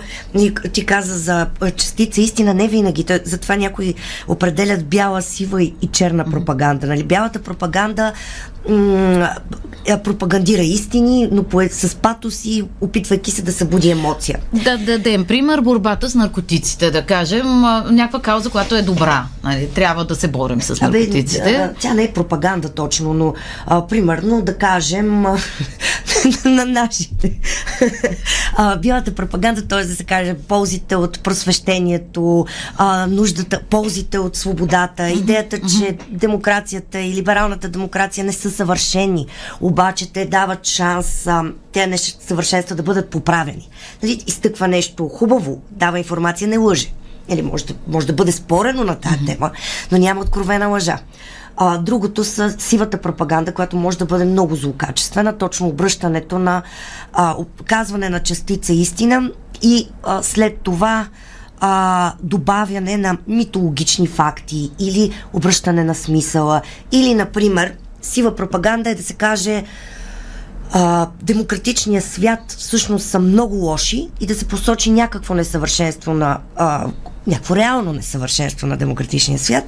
ти 0.73 0.85
каза 0.85 1.19
за 1.19 1.47
частица 1.77 2.21
истина, 2.21 2.53
не 2.53 2.67
винаги. 2.67 3.05
Затова 3.23 3.55
някои 3.55 3.93
определят 4.27 4.85
бяла, 4.85 5.21
сива 5.21 5.63
и 5.63 5.73
черна 5.91 6.25
пропаганда. 6.25 6.87
Нали? 6.87 7.03
Бялата 7.03 7.39
пропаганда 7.39 8.13
м- 8.69 9.29
пропагандира 10.03 10.61
истини, 10.61 11.29
но 11.31 11.43
по- 11.43 11.61
с 11.71 11.95
патос 11.95 12.45
и 12.45 12.63
опитвайки 12.81 13.31
се 13.31 13.41
да 13.41 13.53
събуди 13.53 13.89
емоция. 13.89 14.39
Да 14.53 14.77
дадем 14.77 15.25
пример 15.25 15.61
борбата 15.61 16.09
с 16.09 16.15
наркотиците, 16.15 16.91
да 16.91 17.05
кажем, 17.05 17.61
някаква 17.91 18.19
кауза, 18.21 18.49
която 18.49 18.75
е 18.75 18.81
добра. 18.81 19.25
Нали? 19.43 19.69
Трябва 19.69 20.05
да 20.05 20.15
се 20.15 20.27
борим 20.27 20.61
с 20.61 20.81
наркотиците. 20.81 21.55
Абе, 21.55 21.73
тя 21.79 21.93
не 21.93 22.03
е 22.03 22.13
пропаганда 22.13 22.69
точно, 22.69 23.13
но 23.13 23.33
а, 23.65 23.87
примерно 23.87 24.41
да 24.41 24.57
кажем 24.63 25.21
на 26.45 26.65
нашите. 26.65 27.39
а, 28.57 28.75
бялата 28.75 29.15
пропаганда, 29.15 29.67
т.е. 29.67 29.85
да 29.85 29.95
се 29.95 30.03
каже 30.03 30.33
ползите 30.33 30.95
от 30.95 31.23
просвещението, 31.23 32.45
а, 32.77 33.07
нуждата, 33.07 33.61
ползите 33.69 34.19
от 34.19 34.35
свободата, 34.35 35.09
идеята, 35.09 35.59
че 35.59 35.97
демокрацията 36.09 36.99
и 36.99 37.13
либералната 37.13 37.69
демокрация 37.69 38.23
не 38.23 38.33
са 38.33 38.51
съвършени, 38.51 39.25
обаче 39.61 40.13
те 40.13 40.25
дават 40.25 40.67
шанс 40.67 41.27
а, 41.27 41.43
тези 41.71 41.89
несъвършенства 41.89 42.75
да 42.75 42.83
бъдат 42.83 43.09
поправени. 43.09 43.69
Нали, 44.03 44.23
изтъква 44.27 44.67
нещо 44.67 45.07
хубаво, 45.07 45.61
дава 45.71 45.97
информация, 45.99 46.47
не 46.47 46.57
лъже. 46.57 46.87
Или 47.29 47.41
може 47.41 47.65
да, 47.65 47.73
може 47.87 48.07
да 48.07 48.13
бъде 48.13 48.31
спорено 48.31 48.83
на 48.83 48.95
тази 48.95 49.25
тема, 49.25 49.51
но 49.91 49.97
няма 49.97 50.21
откровена 50.21 50.67
лъжа. 50.67 50.99
А, 51.57 51.77
другото 51.77 52.23
са 52.23 52.55
сивата 52.59 53.01
пропаганда, 53.01 53.53
която 53.53 53.77
може 53.77 53.97
да 53.97 54.05
бъде 54.05 54.25
много 54.25 54.55
злокачествена, 54.55 55.37
точно 55.37 55.67
обръщането 55.67 56.39
на 56.39 56.61
а, 57.13 57.35
казване 57.65 58.09
на 58.09 58.19
частица 58.19 58.73
истина 58.73 59.31
и 59.61 59.89
а, 60.03 60.23
след 60.23 60.59
това 60.59 61.07
а, 61.59 62.13
добавяне 62.23 62.97
на 62.97 63.17
митологични 63.27 64.07
факти 64.07 64.71
или 64.79 65.11
обръщане 65.33 65.83
на 65.83 65.95
смисъла. 65.95 66.61
Или, 66.91 67.13
например, 67.13 67.73
сива 68.01 68.35
пропаганда 68.35 68.89
е 68.89 68.95
да 68.95 69.03
се 69.03 69.13
каже 69.13 69.63
а, 70.71 71.07
демократичния 71.21 72.01
свят 72.01 72.39
всъщност 72.57 73.05
са 73.05 73.19
много 73.19 73.55
лоши 73.55 74.09
и 74.19 74.25
да 74.25 74.35
се 74.35 74.47
посочи 74.47 74.91
някакво 74.91 75.33
несъвършенство 75.33 76.13
на 76.13 76.39
а, 76.55 76.87
някакво 77.27 77.55
реално 77.55 77.93
несъвършенство 77.93 78.67
на 78.67 78.77
демократичния 78.77 79.39
свят 79.39 79.63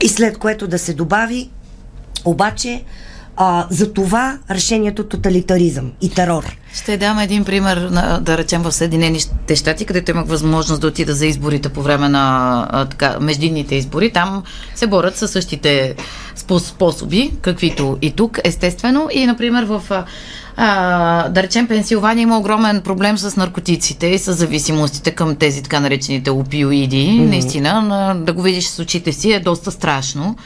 и 0.00 0.08
след 0.08 0.38
което 0.38 0.68
да 0.68 0.78
се 0.78 0.94
добави 0.94 1.50
обаче 2.24 2.84
а, 3.36 3.66
за 3.70 3.92
това 3.92 4.38
решението 4.50 5.04
тоталитаризъм 5.04 5.92
и 6.00 6.10
терор. 6.10 6.56
Ще 6.74 6.96
дам 6.96 7.18
един 7.18 7.44
пример, 7.44 7.88
да 8.20 8.38
речем 8.38 8.62
в 8.62 8.72
Съединените 8.72 9.56
щати, 9.56 9.84
където 9.84 10.10
имах 10.10 10.26
възможност 10.26 10.80
да 10.80 10.86
отида 10.86 11.14
за 11.14 11.26
изборите 11.26 11.68
по 11.68 11.82
време 11.82 12.08
на 12.08 12.66
а, 12.70 12.84
така, 12.84 13.16
междинните 13.20 13.74
избори. 13.74 14.12
Там 14.12 14.42
се 14.74 14.86
борят 14.86 15.16
със 15.16 15.30
същите 15.30 15.94
способи, 16.36 17.32
каквито 17.40 17.98
и 18.02 18.10
тук, 18.10 18.38
естествено. 18.44 19.08
И, 19.12 19.26
например, 19.26 19.64
в 19.64 20.04
а, 20.56 21.28
да 21.28 21.42
речем, 21.42 21.68
Пенсилвания 21.68 22.22
има 22.22 22.38
огромен 22.38 22.80
проблем 22.80 23.18
с 23.18 23.36
наркотиците 23.36 24.06
и 24.06 24.18
с 24.18 24.32
зависимостите 24.32 25.10
към 25.10 25.36
тези 25.36 25.62
така 25.62 25.80
наречените 25.80 26.30
опиоиди. 26.30 26.96
Mm-hmm. 26.96 27.28
Наистина, 27.28 28.14
да 28.26 28.32
го 28.32 28.42
видиш 28.42 28.66
с 28.66 28.78
очите 28.78 29.12
си 29.12 29.32
е 29.32 29.40
доста 29.40 29.70
страшно 29.70 30.36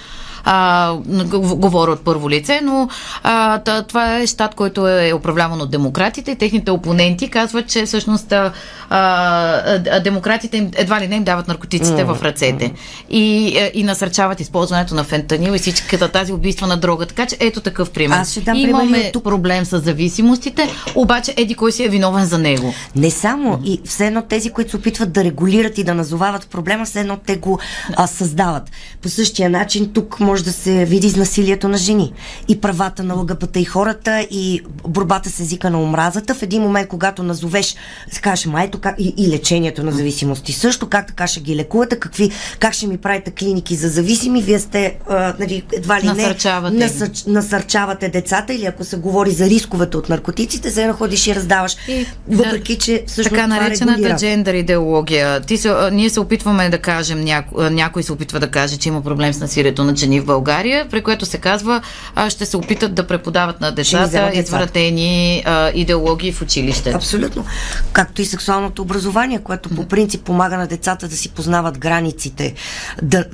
а, 0.44 0.94
говоря 1.34 1.90
от 1.90 2.04
първо 2.04 2.30
лице, 2.30 2.60
но 2.62 2.88
а, 3.22 3.58
това 3.82 4.16
е 4.18 4.26
щат, 4.26 4.54
който 4.54 4.88
е 4.88 5.12
управляван 5.12 5.60
от 5.60 5.70
демократите 5.70 6.34
техните 6.34 6.70
опоненти 6.70 7.28
казват, 7.28 7.68
че 7.68 7.86
всъщност 7.86 8.32
а, 8.32 8.52
а, 8.90 10.00
демократите 10.00 10.56
им, 10.56 10.70
едва 10.76 11.00
ли 11.00 11.08
не 11.08 11.16
им 11.16 11.24
дават 11.24 11.48
наркотиците 11.48 12.04
mm. 12.04 12.14
в 12.14 12.22
ръцете 12.22 12.72
и, 13.10 13.58
и 13.74 13.84
насърчават 13.84 14.40
използването 14.40 14.94
на 14.94 15.04
фентанил 15.04 15.52
и 15.52 15.58
всичката 15.58 16.08
тази 16.08 16.32
убийства 16.32 16.66
на 16.66 16.76
дрога. 16.76 17.06
Така 17.06 17.26
че 17.26 17.36
ето 17.40 17.60
такъв 17.60 17.90
пример. 17.90 18.16
Аз 18.16 18.30
ще 18.30 18.40
дам 18.40 18.56
Имаме 18.56 19.12
тук. 19.12 19.24
проблем 19.24 19.64
с 19.64 19.80
зависимостите, 19.80 20.68
обаче 20.94 21.34
еди 21.36 21.54
кой 21.54 21.72
си 21.72 21.84
е 21.84 21.88
виновен 21.88 22.24
за 22.26 22.38
него. 22.38 22.74
Не 22.96 23.10
само. 23.10 23.56
Mm. 23.56 23.64
И 23.64 23.80
все 23.84 24.06
едно 24.06 24.22
тези, 24.22 24.50
които 24.50 24.70
се 24.70 24.76
опитват 24.76 25.12
да 25.12 25.24
регулират 25.24 25.78
и 25.78 25.84
да 25.84 25.94
назовават 25.94 26.48
проблема, 26.48 26.84
все 26.84 27.00
едно 27.00 27.16
те 27.26 27.36
го 27.36 27.58
а, 27.96 28.06
създават. 28.06 28.70
По 29.02 29.08
същия 29.08 29.50
начин 29.50 29.92
тук 29.92 30.20
може 30.28 30.44
да 30.44 30.52
се 30.52 30.84
види 30.84 31.10
с 31.10 31.16
насилието 31.16 31.68
на 31.68 31.76
жени 31.76 32.12
и 32.48 32.60
правата 32.60 33.02
на 33.02 33.14
ЛГБТ 33.14 33.56
и 33.56 33.64
хората 33.64 34.20
и 34.30 34.60
борбата 34.88 35.30
с 35.30 35.40
езика 35.40 35.70
на 35.70 35.82
омразата. 35.82 36.34
В 36.34 36.42
един 36.42 36.62
момент, 36.62 36.88
когато 36.88 37.22
назовеш, 37.22 37.76
се 38.10 38.20
каже, 38.20 38.48
майто, 38.48 38.78
как, 38.78 38.94
и, 38.98 39.14
и 39.16 39.28
лечението 39.28 39.82
на 39.82 39.92
зависимости 39.92 40.52
също, 40.52 40.86
как 40.86 41.06
така 41.06 41.26
ще 41.26 41.40
ги 41.40 41.56
лекувате, 41.56 41.98
какви, 41.98 42.30
как 42.58 42.72
ще 42.74 42.86
ми 42.86 42.98
правите 42.98 43.30
клиники 43.30 43.74
за 43.74 43.88
зависими, 43.88 44.42
вие 44.42 44.58
сте 44.58 44.98
а, 45.08 45.34
нали, 45.40 45.62
едва 45.72 46.00
ли 46.00 46.06
насърчавате. 46.06 46.76
не 46.76 46.84
насър, 46.84 47.10
насърчавате 47.26 48.08
децата 48.08 48.54
или 48.54 48.64
ако 48.64 48.84
се 48.84 48.96
говори 48.96 49.30
за 49.30 49.46
рисковете 49.46 49.96
от 49.96 50.08
наркотиците, 50.08 50.70
се 50.70 50.86
находиш 50.86 51.26
и 51.26 51.34
раздаваш. 51.34 51.76
И, 51.88 52.06
въпреки, 52.28 52.78
че 52.78 53.04
всъщност 53.06 53.30
Така 53.30 53.46
наречената 53.46 54.16
джендър 54.16 54.54
идеология. 54.54 55.40
Ти 55.40 55.56
се, 55.56 55.74
ние 55.92 56.10
се 56.10 56.20
опитваме 56.20 56.68
да 56.68 56.78
кажем, 56.78 57.20
няко, 57.20 57.62
някой 57.62 58.02
се 58.02 58.12
опитва 58.12 58.40
да 58.40 58.50
каже, 58.50 58.76
че 58.76 58.88
има 58.88 59.02
проблем 59.02 59.32
с 59.32 59.40
насилието 59.40 59.84
на 59.84 59.96
жени 59.96 60.17
в 60.20 60.24
България, 60.26 60.88
при 60.90 61.02
което 61.02 61.26
се 61.26 61.38
казва, 61.38 61.82
а, 62.14 62.30
ще 62.30 62.46
се 62.46 62.56
опитат 62.56 62.94
да 62.94 63.06
преподават 63.06 63.60
на 63.60 63.72
децата 63.72 64.30
извратени 64.34 65.42
а, 65.46 65.70
идеологии 65.74 66.32
в 66.32 66.42
училище. 66.42 66.90
Абсолютно. 66.90 67.44
Както 67.92 68.22
и 68.22 68.24
сексуалното 68.24 68.82
образование, 68.82 69.38
което 69.38 69.68
по 69.68 69.88
принцип 69.88 70.22
помага 70.22 70.56
на 70.56 70.66
децата 70.66 71.08
да 71.08 71.16
си 71.16 71.28
познават 71.28 71.78
границите, 71.78 72.54
да, 73.02 73.24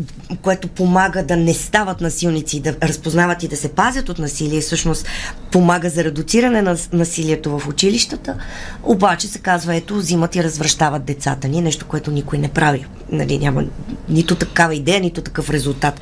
което 0.43 0.69
помага 0.69 1.23
да 1.23 1.37
не 1.37 1.55
стават 1.55 2.01
насилници, 2.01 2.61
да 2.61 2.75
разпознават 2.83 3.43
и 3.43 3.49
да 3.49 3.57
се 3.57 3.69
пазят 3.69 4.09
от 4.09 4.19
насилие, 4.19 4.61
всъщност 4.61 5.07
помага 5.53 5.91
за 5.91 6.05
редуциране 6.05 6.63
на 6.63 6.77
насилието 6.93 7.59
в 7.59 7.69
училищата, 7.69 8.37
обаче 8.83 9.29
се 9.29 9.39
казва, 9.39 9.77
ето, 9.77 9.97
взимат 9.97 10.37
и 10.37 10.45
развръщават 10.45 11.05
децата 11.05 11.49
ни, 11.49 11.61
нещо, 11.61 11.87
което 11.87 12.11
никой 12.11 12.39
не 12.39 12.49
прави. 12.49 12.87
Нали, 13.13 13.39
няма 13.39 13.65
нито 14.09 14.35
такава 14.35 14.75
идея, 14.75 15.01
нито 15.01 15.21
такъв 15.21 15.51
резултат. 15.51 16.01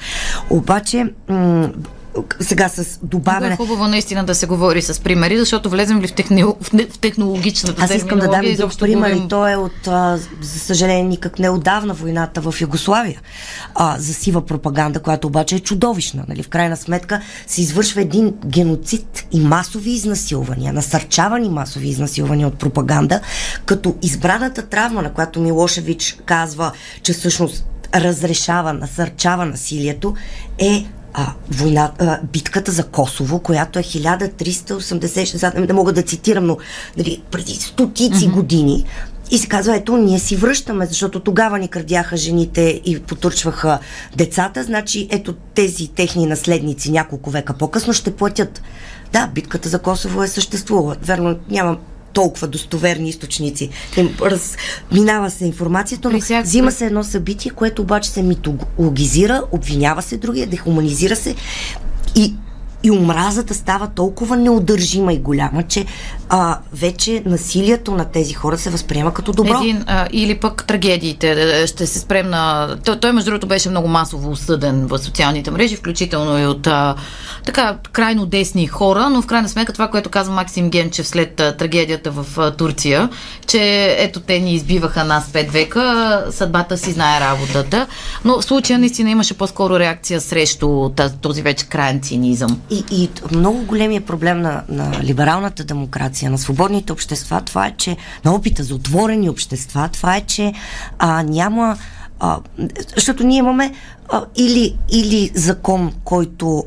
Обаче, 0.51 0.72
м- 1.29 1.73
сега 2.41 2.69
с 2.69 2.99
добавяне. 3.03 3.55
е 3.55 3.57
хубаво 3.57 3.89
наистина 3.89 4.25
да 4.25 4.35
се 4.35 4.47
говори 4.47 4.83
с 4.83 5.01
примери, 5.01 5.39
защото 5.39 5.71
влезем 5.71 6.01
ли 6.01 6.07
в, 6.07 6.13
техни... 6.13 6.45
в 6.45 6.99
технологичната 7.01 7.85
Аз 7.85 7.95
искам 7.95 8.19
да 8.19 8.29
дам 8.29 8.45
и 8.45 8.57
друг 8.57 8.79
пример 8.79 9.11
и 9.11 9.29
то 9.29 9.49
е 9.49 9.57
от, 9.57 9.89
а, 9.89 10.19
за 10.41 10.59
съжаление, 10.59 11.03
никак 11.03 11.39
неодавна 11.39 11.95
войната 11.95 12.41
в 12.41 12.55
Югославия 12.61 13.21
а, 13.75 13.97
за 13.99 14.15
сива 14.15 14.47
пропаганда, 14.47 15.01
която 15.01 15.27
обаче 15.27 15.57
е 15.57 15.61
чудовищна. 15.61 16.25
Нали? 16.29 16.43
В 16.43 16.49
крайна 16.49 16.77
сметка 16.77 17.21
се 17.47 17.61
извършва 17.61 18.01
един 18.01 18.35
геноцид 18.47 19.27
и 19.33 19.41
масови 19.41 19.91
изнасилвания, 19.91 20.73
насърчавани 20.73 21.49
масови 21.49 21.89
изнасилвания 21.89 22.49
от 22.49 22.59
пропаганда, 22.59 23.21
като 23.67 23.95
избраната 24.03 24.63
травма, 24.63 25.03
на 25.03 25.13
която 25.13 25.41
Милошевич 25.41 26.19
казва, 26.27 26.73
че 27.03 27.13
всъщност 27.13 27.65
разрешава, 27.95 28.73
насърчава 28.73 29.47
насилието, 29.47 30.15
е 30.59 30.87
а, 31.15 31.33
война, 31.51 31.93
а, 31.99 32.19
битката 32.33 32.73
за 32.73 32.85
Косово, 32.85 33.39
която 33.39 33.79
е 33.79 33.83
1380, 33.83 35.67
не 35.67 35.73
мога 35.73 35.93
да 35.93 36.03
цитирам, 36.03 36.47
но 36.47 36.59
нали, 36.99 37.23
преди 37.31 37.55
стотици 37.55 38.29
mm-hmm. 38.29 38.33
години. 38.33 38.85
И 39.31 39.39
се 39.39 39.49
казва, 39.49 39.77
ето, 39.77 39.97
ние 39.97 40.19
си 40.19 40.37
връщаме, 40.37 40.87
защото 40.87 41.21
тогава 41.21 41.59
ни 41.59 41.69
крадяха 41.69 42.17
жените 42.17 42.81
и 42.85 43.01
потурчваха 43.01 43.79
децата, 44.17 44.65
значи 44.65 45.09
ето 45.11 45.35
тези 45.55 45.89
техни 45.89 46.27
наследници 46.27 46.91
няколко 46.91 47.31
века 47.31 47.53
по-късно 47.53 47.93
ще 47.93 48.17
платят. 48.17 48.63
Да, 49.13 49.27
битката 49.27 49.69
за 49.69 49.79
Косово 49.79 50.23
е 50.23 50.29
съществувала. 50.29 50.97
Верно, 51.03 51.39
нямам 51.51 51.79
толкова 52.13 52.49
достоверни 52.49 53.09
източници. 53.09 53.71
Раз, 54.21 54.57
минава 54.93 55.31
се 55.31 55.45
информацията, 55.45 56.11
но 56.11 56.21
всяка... 56.21 56.43
взима 56.43 56.73
се 56.73 56.87
едно 56.87 57.05
събитие, 57.05 57.51
което 57.51 57.83
обаче 57.83 58.11
се 58.11 58.23
митологизира, 58.23 59.43
обвинява 59.53 60.03
се 60.03 60.17
другия, 60.17 60.47
дехуманизира 60.47 61.17
се 61.17 61.35
и 62.17 62.35
и 62.83 62.91
омразата 62.91 63.55
става 63.55 63.87
толкова 63.87 64.37
неудържима 64.37 65.13
и 65.13 65.19
голяма, 65.19 65.63
че 65.63 65.87
а, 66.29 66.59
вече 66.73 67.23
насилието 67.27 67.93
на 67.93 68.05
тези 68.05 68.35
хора 68.35 68.59
се 68.59 68.71
възприема 68.71 69.15
като 69.15 69.33
добро. 69.33 69.59
Един, 69.61 69.85
а, 69.87 70.09
или 70.13 70.41
пък 70.41 70.65
трагедиите. 70.67 71.67
Ще 71.67 71.87
се 71.87 71.99
спрем 71.99 72.31
на... 72.31 72.77
Той, 72.85 73.01
той, 73.01 73.13
между 73.13 73.31
другото, 73.31 73.47
беше 73.47 73.71
много 73.71 73.89
масово 73.89 74.31
осъден 74.31 74.87
в 74.87 74.99
социалните 74.99 75.51
мрежи, 75.51 75.77
включително 75.77 76.39
и 76.39 76.47
от 76.47 76.67
а, 76.67 76.95
така 77.45 77.77
крайно 77.93 78.27
десни 78.27 78.67
хора, 78.67 79.11
но 79.11 79.23
в 79.23 79.27
крайна 79.27 79.49
сметка 79.49 79.73
това, 79.73 79.89
което 79.89 80.11
каза 80.11 80.31
Максим 80.31 80.71
Генчев 80.71 81.07
след 81.07 81.41
а, 81.41 81.57
трагедията 81.57 82.11
в 82.11 82.27
а, 82.39 82.51
Турция, 82.51 83.09
че 83.47 83.95
ето 83.99 84.21
те 84.21 84.39
ни 84.39 84.55
избиваха 84.55 85.05
нас 85.05 85.33
пет 85.33 85.51
века, 85.51 86.25
съдбата 86.31 86.79
си 86.79 86.93
знае 86.93 87.21
работата. 87.21 87.87
Но 88.25 88.41
в 88.41 88.45
случая 88.45 88.79
наистина 88.79 89.11
имаше 89.11 89.35
по-скоро 89.35 89.79
реакция 89.79 90.21
срещу 90.21 90.91
този 91.23 91.43
вече 91.43 91.67
крайен 91.67 92.01
цинизъм. 92.01 92.61
И, 92.73 92.85
и 92.91 93.11
много 93.33 93.63
големия 93.63 94.01
проблем 94.01 94.41
на, 94.41 94.63
на 94.69 95.01
либералната 95.03 95.65
демокрация, 95.65 96.31
на 96.31 96.39
свободните 96.39 96.93
общества, 96.93 97.43
това 97.47 97.67
е, 97.67 97.75
че 97.77 97.97
на 98.25 98.35
опита 98.35 98.63
за 98.63 98.75
отворени 98.75 99.31
общества, 99.31 99.89
това 99.93 100.17
е, 100.17 100.21
че 100.21 100.53
а, 100.99 101.23
няма. 101.23 101.77
А, 102.21 102.39
защото 102.95 103.25
ние 103.25 103.39
имаме 103.39 103.75
а, 104.09 104.25
или, 104.37 104.79
или 104.93 105.31
закон, 105.35 105.93
който 106.05 106.65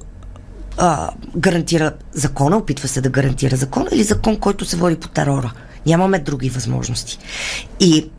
а, 0.77 1.09
гарантира 1.37 1.91
закона, 2.11 2.57
опитва 2.57 2.87
се 2.87 3.01
да 3.01 3.09
гарантира 3.09 3.55
закона, 3.55 3.89
или 3.91 4.03
закон, 4.03 4.37
който 4.37 4.65
се 4.65 4.77
води 4.77 4.95
по 4.95 5.07
терора. 5.07 5.51
Нямаме 5.85 6.19
други 6.19 6.49
възможности. 6.49 7.19
И 7.79 8.09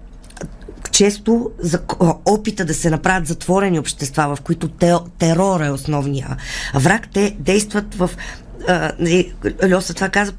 често 0.96 1.50
за 1.58 1.80
опита 2.24 2.64
да 2.64 2.74
се 2.74 2.90
направят 2.90 3.26
затворени 3.26 3.78
общества, 3.78 4.36
в 4.36 4.40
които 4.40 4.68
те, 4.68 4.94
терор 5.18 5.60
е 5.60 5.70
основния 5.70 6.36
враг, 6.74 7.08
те 7.12 7.36
действат 7.38 7.94
в 7.94 8.10
Льоса 9.72 9.94
това 9.94 10.08
каза, 10.08 10.32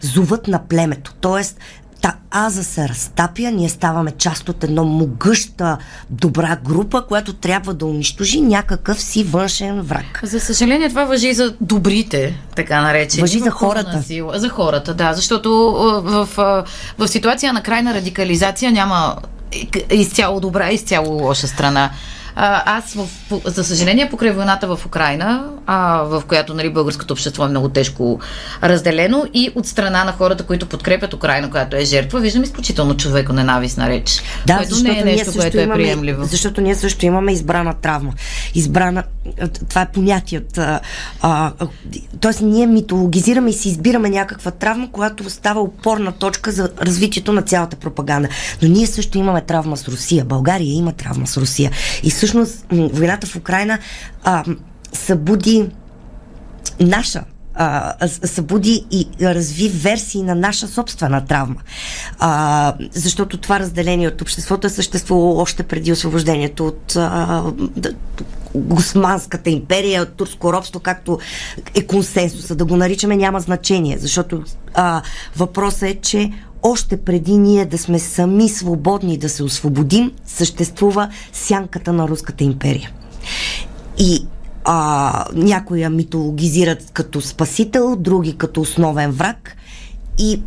зовът 0.00 0.48
на 0.48 0.68
племето. 0.68 1.14
Тоест, 1.20 1.58
та 2.00 2.14
аза 2.30 2.64
се 2.64 2.88
разтапя, 2.88 3.50
ние 3.50 3.68
ставаме 3.68 4.10
част 4.10 4.48
от 4.48 4.64
едно 4.64 4.84
могъща 4.84 5.78
добра 6.10 6.56
група, 6.64 7.04
която 7.08 7.32
трябва 7.32 7.74
да 7.74 7.86
унищожи 7.86 8.40
някакъв 8.40 9.02
си 9.02 9.24
външен 9.24 9.80
враг. 9.80 10.20
За 10.22 10.40
съжаление 10.40 10.88
това 10.88 11.04
въжи 11.04 11.28
и 11.28 11.34
за 11.34 11.54
добрите, 11.60 12.38
така 12.56 12.82
наречени. 12.82 13.20
Въжи 13.20 13.38
за 13.38 13.50
хората. 13.50 14.02
Сила. 14.02 14.38
За 14.38 14.48
хората, 14.48 14.94
да, 14.94 15.12
защото 15.12 15.50
в, 16.04 16.28
в, 16.36 16.64
в 16.98 17.08
ситуация 17.08 17.52
на 17.52 17.62
крайна 17.62 17.94
радикализация 17.94 18.72
няма 18.72 19.16
изцяло 19.90 20.40
добра, 20.40 20.70
изцяло 20.70 21.22
лоша 21.22 21.46
страна. 21.46 21.90
А, 22.36 22.76
аз, 22.76 22.94
в, 22.94 23.08
за 23.44 23.64
съжаление, 23.64 24.10
покрай 24.10 24.32
войната 24.32 24.76
в 24.76 24.86
Украина, 24.86 25.44
а, 25.66 26.02
в 26.02 26.22
която 26.28 26.54
нали, 26.54 26.72
българското 26.72 27.12
общество 27.12 27.44
е 27.44 27.48
много 27.48 27.68
тежко 27.68 28.20
разделено 28.62 29.26
и 29.34 29.50
от 29.54 29.66
страна 29.66 30.04
на 30.04 30.12
хората, 30.12 30.44
които 30.44 30.66
подкрепят 30.66 31.14
Украина, 31.14 31.50
която 31.50 31.76
е 31.76 31.84
жертва, 31.84 32.20
виждам 32.20 32.42
изключително 32.42 32.96
човеко 32.96 33.32
ненавистна 33.32 33.88
реч. 33.88 34.22
Да, 34.46 34.56
което 34.56 34.80
не 34.80 34.98
е 34.98 35.04
нещо, 35.04 35.32
което 35.32 35.60
е 35.60 35.70
приемливо. 35.70 36.24
Защото 36.24 36.60
ние 36.60 36.74
също 36.74 37.06
имаме 37.06 37.32
избрана 37.32 37.74
травма. 37.74 38.12
Избрана, 38.54 39.02
това 39.68 39.82
е 39.82 39.92
понятието. 39.92 40.60
Тоест 42.20 42.40
ние 42.40 42.66
митологизираме 42.66 43.50
и 43.50 43.52
си 43.52 43.68
избираме 43.68 44.10
някаква 44.10 44.50
травма, 44.50 44.88
която 44.92 45.30
става 45.30 45.60
опорна 45.60 46.12
точка 46.12 46.52
за 46.52 46.70
развитието 46.80 47.32
на 47.32 47.42
цялата 47.42 47.76
пропаганда. 47.76 48.28
Но 48.62 48.68
ние 48.68 48.86
също 48.86 49.18
имаме 49.18 49.40
травма 49.40 49.76
с 49.76 49.88
Русия. 49.88 50.24
България 50.24 50.74
има 50.74 50.92
травма 50.92 51.26
с 51.26 51.36
Русия. 51.36 51.70
И 52.02 52.10
всъщност 52.10 52.66
войната 52.70 53.26
в 53.26 53.36
Украина 53.36 53.78
а, 54.24 54.44
събуди 54.94 55.70
наша 56.80 57.24
събуди 58.24 58.86
и 58.90 59.08
разви 59.22 59.68
версии 59.68 60.22
на 60.22 60.34
наша 60.34 60.68
собствена 60.68 61.24
травма. 61.24 61.60
А, 62.18 62.74
защото 62.92 63.38
това 63.38 63.60
разделение 63.60 64.08
от 64.08 64.20
обществото 64.20 64.66
е 64.66 64.70
съществувало 64.70 65.40
още 65.40 65.62
преди 65.62 65.92
освобождението 65.92 66.66
от 66.66 66.96
а, 66.96 67.42
Госманската 68.54 69.50
империя, 69.50 70.02
от 70.02 70.12
турско 70.12 70.52
робство, 70.52 70.80
както 70.80 71.18
е 71.74 71.86
консенсуса. 71.86 72.54
Да 72.54 72.64
го 72.64 72.76
наричаме 72.76 73.16
няма 73.16 73.40
значение, 73.40 73.98
защото 73.98 74.42
а, 74.74 75.02
въпросът 75.36 75.82
е, 75.82 75.94
че 75.94 76.32
още 76.62 76.96
преди 76.96 77.38
ние 77.38 77.66
да 77.66 77.78
сме 77.78 77.98
сами 77.98 78.48
свободни 78.48 79.18
да 79.18 79.28
се 79.28 79.42
освободим, 79.42 80.12
съществува 80.26 81.08
сянката 81.32 81.92
на 81.92 82.08
Руската 82.08 82.44
империя. 82.44 82.90
И 83.98 84.26
а, 84.64 85.24
някои 85.34 85.80
я 85.80 85.90
митологизират 85.90 86.90
като 86.92 87.20
спасител, 87.20 87.96
други 87.96 88.36
като 88.36 88.60
основен 88.60 89.10
враг 89.10 89.56
и, 90.18 90.42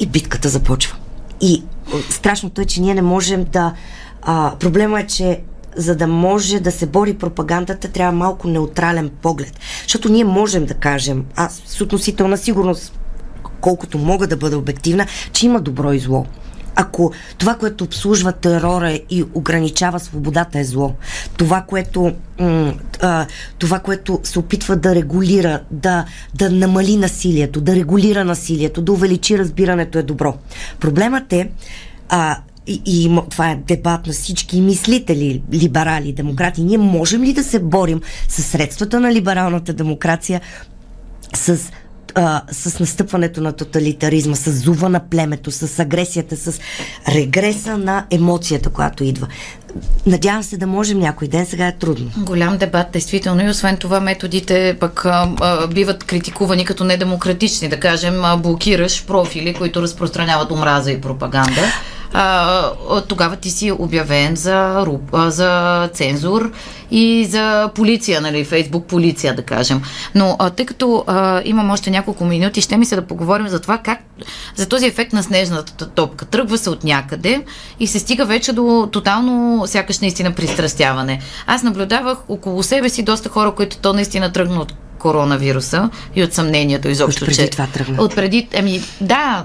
и 0.00 0.06
битката 0.06 0.48
започва. 0.48 0.96
И 1.40 1.62
страшното 2.10 2.60
е, 2.60 2.64
че 2.64 2.80
ние 2.80 2.94
не 2.94 3.02
можем 3.02 3.44
да... 3.44 3.74
А, 4.22 4.54
проблема 4.60 5.00
е, 5.00 5.06
че 5.06 5.40
за 5.76 5.96
да 5.96 6.06
може 6.06 6.60
да 6.60 6.72
се 6.72 6.86
бори 6.86 7.14
пропагандата, 7.14 7.88
трябва 7.88 8.12
малко 8.12 8.48
неутрален 8.48 9.10
поглед. 9.22 9.60
Защото 9.82 10.08
ние 10.08 10.24
можем 10.24 10.66
да 10.66 10.74
кажем, 10.74 11.24
аз 11.36 11.62
с 11.66 11.80
относителна 11.80 12.38
сигурност 12.38 12.98
колкото 13.60 13.98
мога 13.98 14.26
да 14.26 14.36
бъда 14.36 14.58
обективна, 14.58 15.06
че 15.32 15.46
има 15.46 15.60
добро 15.60 15.92
и 15.92 15.98
зло. 15.98 16.26
Ако 16.76 17.12
това, 17.38 17.54
което 17.54 17.84
обслужва 17.84 18.32
терора 18.32 18.98
и 19.10 19.24
ограничава 19.34 20.00
свободата 20.00 20.58
е 20.58 20.64
зло, 20.64 20.94
това, 21.36 21.60
което, 21.60 22.12
това, 23.58 23.78
което 23.78 24.20
се 24.22 24.38
опитва 24.38 24.76
да 24.76 24.94
регулира, 24.94 25.60
да, 25.70 26.04
да 26.34 26.50
намали 26.50 26.96
насилието, 26.96 27.60
да 27.60 27.74
регулира 27.74 28.24
насилието, 28.24 28.82
да 28.82 28.92
увеличи 28.92 29.38
разбирането 29.38 29.98
е 29.98 30.02
добро. 30.02 30.34
Проблемът 30.80 31.32
е, 31.32 31.50
а, 32.08 32.38
и, 32.66 32.82
и 32.86 33.20
това 33.30 33.50
е 33.50 33.56
дебат 33.66 34.06
на 34.06 34.12
всички 34.12 34.60
мислители, 34.60 35.42
либерали, 35.52 36.12
демократи. 36.12 36.62
Ние 36.62 36.78
можем 36.78 37.22
ли 37.22 37.32
да 37.32 37.44
се 37.44 37.58
борим 37.58 38.00
с 38.28 38.42
средствата 38.42 39.00
на 39.00 39.12
либералната 39.12 39.72
демокрация, 39.72 40.40
с 41.34 41.58
а, 42.14 42.42
с 42.52 42.80
настъпването 42.80 43.40
на 43.40 43.52
тоталитаризма, 43.52 44.36
с 44.36 44.52
зува 44.52 44.88
на 44.88 45.00
племето, 45.00 45.50
с 45.50 45.78
агресията, 45.78 46.36
с 46.36 46.60
регреса 47.08 47.78
на 47.78 48.06
емоцията, 48.10 48.70
която 48.70 49.04
идва. 49.04 49.26
Надявам 50.06 50.42
се 50.42 50.56
да 50.56 50.66
можем 50.66 50.98
някой 50.98 51.28
ден, 51.28 51.46
сега 51.46 51.66
е 51.66 51.76
трудно. 51.78 52.10
Голям 52.16 52.56
дебат, 52.56 52.86
действително. 52.92 53.46
И 53.46 53.48
освен 53.48 53.76
това, 53.76 54.00
методите 54.00 54.76
пък 54.80 55.04
а, 55.04 55.28
а, 55.40 55.66
биват 55.66 56.04
критикувани 56.04 56.64
като 56.64 56.84
недемократични. 56.84 57.68
Да 57.68 57.80
кажем, 57.80 58.24
а, 58.24 58.36
блокираш 58.36 59.04
профили, 59.04 59.54
които 59.54 59.82
разпространяват 59.82 60.50
омраза 60.50 60.92
и 60.92 61.00
пропаганда 61.00 61.62
а, 62.12 63.00
тогава 63.08 63.36
ти 63.36 63.50
си 63.50 63.72
обявен 63.72 64.36
за, 64.36 64.86
за 65.12 65.88
цензур 65.92 66.52
и 66.90 67.24
за 67.30 67.70
полиция, 67.74 68.20
нали, 68.20 68.44
Фейсбук 68.44 68.86
полиция, 68.86 69.34
да 69.34 69.42
кажем. 69.42 69.82
Но 70.14 70.36
а, 70.38 70.50
тъй 70.50 70.66
като 70.66 71.04
а, 71.06 71.42
имам 71.44 71.70
още 71.70 71.90
няколко 71.90 72.24
минути, 72.24 72.60
ще 72.60 72.76
ми 72.76 72.86
се 72.86 72.96
да 72.96 73.02
поговорим 73.02 73.48
за 73.48 73.60
това 73.60 73.78
как, 73.78 73.98
за 74.56 74.68
този 74.68 74.86
ефект 74.86 75.12
на 75.12 75.22
снежната 75.22 75.88
топка. 75.88 76.24
Тръгва 76.24 76.58
се 76.58 76.70
от 76.70 76.84
някъде 76.84 77.44
и 77.80 77.86
се 77.86 77.98
стига 77.98 78.24
вече 78.24 78.52
до 78.52 78.88
тотално 78.92 79.62
сякаш 79.66 79.98
наистина 79.98 80.32
пристрастяване. 80.32 81.20
Аз 81.46 81.62
наблюдавах 81.62 82.18
около 82.28 82.62
себе 82.62 82.88
си 82.88 83.02
доста 83.02 83.28
хора, 83.28 83.54
които 83.54 83.78
то 83.78 83.92
наистина 83.92 84.32
тръгна 84.32 84.60
от 84.60 84.74
коронавируса 84.98 85.90
и 86.14 86.22
от 86.22 86.32
съмнението 86.32 86.88
изобщо, 86.88 87.24
от 87.24 87.28
преди 87.28 87.42
че... 87.42 87.50
това 87.50 87.66
тръгна. 87.66 88.02
От 88.02 88.14
преди, 88.14 88.48
ами, 88.58 88.82
да, 89.00 89.44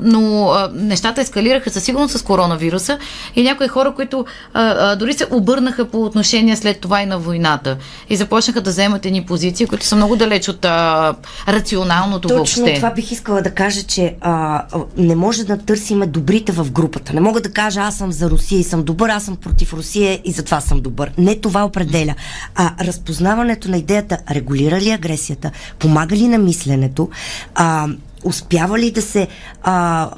но 0.00 0.48
а, 0.48 0.70
нещата 0.74 1.20
ескалираха 1.20 1.70
със 1.70 1.84
сигурност 1.84 2.18
с 2.18 2.22
коронавируса 2.22 2.98
и 3.36 3.42
някои 3.42 3.68
хора, 3.68 3.94
които 3.94 4.24
а, 4.54 4.62
а, 4.62 4.96
дори 4.96 5.12
се 5.12 5.26
обърнаха 5.30 5.84
по 5.84 6.02
отношение 6.04 6.56
след 6.56 6.80
това 6.80 7.02
и 7.02 7.06
на 7.06 7.18
войната 7.18 7.76
и 8.10 8.16
започнаха 8.16 8.60
да 8.60 8.70
вземат 8.70 9.06
едни 9.06 9.24
позиции, 9.24 9.66
които 9.66 9.86
са 9.86 9.96
много 9.96 10.16
далеч 10.16 10.48
от 10.48 10.64
а, 10.64 11.14
рационалното 11.48 12.28
Точно 12.28 12.36
въобще. 12.36 12.60
Точно 12.60 12.74
това 12.74 12.90
бих 12.90 13.12
искала 13.12 13.42
да 13.42 13.50
кажа, 13.50 13.82
че 13.82 14.16
а, 14.20 14.64
не 14.96 15.14
може 15.14 15.44
да 15.44 15.58
търсиме 15.58 16.06
добрите 16.06 16.52
в 16.52 16.70
групата. 16.72 17.12
Не 17.12 17.20
мога 17.20 17.40
да 17.40 17.52
кажа 17.52 17.80
аз 17.80 17.96
съм 17.96 18.12
за 18.12 18.30
Русия 18.30 18.60
и 18.60 18.64
съм 18.64 18.82
добър, 18.82 19.08
аз 19.08 19.24
съм 19.24 19.36
против 19.36 19.72
Русия 19.72 20.20
и 20.24 20.32
затова 20.32 20.60
съм 20.60 20.80
добър. 20.80 21.12
Не 21.18 21.40
това 21.40 21.64
определя. 21.64 22.14
А 22.54 22.84
разпознаването 22.84 23.70
на 23.70 23.76
идеята 23.76 24.18
регулира 24.30 24.80
ли 24.80 24.90
агресията, 24.90 25.50
помага 25.78 26.16
ли 26.16 26.28
на 26.28 26.38
мисленето, 26.38 27.08
а, 27.54 27.88
успява 28.24 28.78
ли 28.78 28.90
да 28.90 29.02
се 29.02 29.28
а, 29.62 30.10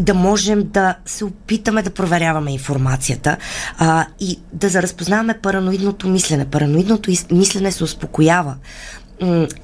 да 0.00 0.14
можем 0.14 0.62
да 0.68 0.94
се 1.06 1.24
опитаме 1.24 1.82
да 1.82 1.90
проверяваме 1.90 2.52
информацията 2.52 3.36
а, 3.78 4.06
и 4.20 4.38
да 4.52 4.82
разпознаваме 4.82 5.38
параноидното 5.42 6.08
мислене. 6.08 6.44
Параноидното 6.44 7.10
мислене 7.30 7.72
се 7.72 7.84
успокоява 7.84 8.56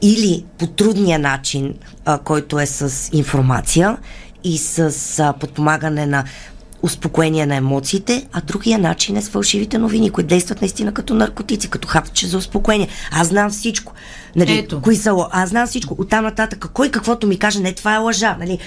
или 0.02 0.44
по 0.58 0.66
трудния 0.66 1.18
начин, 1.18 1.74
а, 2.04 2.18
който 2.18 2.60
е 2.60 2.66
с 2.66 3.10
информация 3.12 3.96
и 4.44 4.58
с 4.58 5.18
а, 5.18 5.32
подпомагане 5.32 6.06
на 6.06 6.24
успокоение 6.82 7.46
на 7.46 7.54
емоциите, 7.54 8.26
а 8.32 8.40
другия 8.40 8.78
начин 8.78 9.16
е 9.16 9.22
с 9.22 9.28
фалшивите 9.28 9.78
новини, 9.78 10.10
които 10.10 10.28
действат 10.28 10.60
наистина 10.60 10.92
като 10.92 11.14
наркотици, 11.14 11.70
като 11.70 11.88
хапче 11.88 12.26
за 12.26 12.38
успокоение. 12.38 12.88
Аз 13.12 13.28
знам 13.28 13.50
всичко. 13.50 13.92
Нали, 14.36 14.58
Ето. 14.58 14.80
Кои 14.80 14.96
са, 14.96 15.14
аз 15.30 15.48
знам 15.48 15.66
всичко. 15.66 15.96
Оттам 15.98 16.24
нататък, 16.24 16.70
кой 16.72 16.90
каквото 16.90 17.26
ми 17.26 17.38
каже, 17.38 17.60
не, 17.60 17.72
това 17.72 17.94
е 17.94 17.98
лъжа. 17.98 18.36
Нали, 18.40 18.58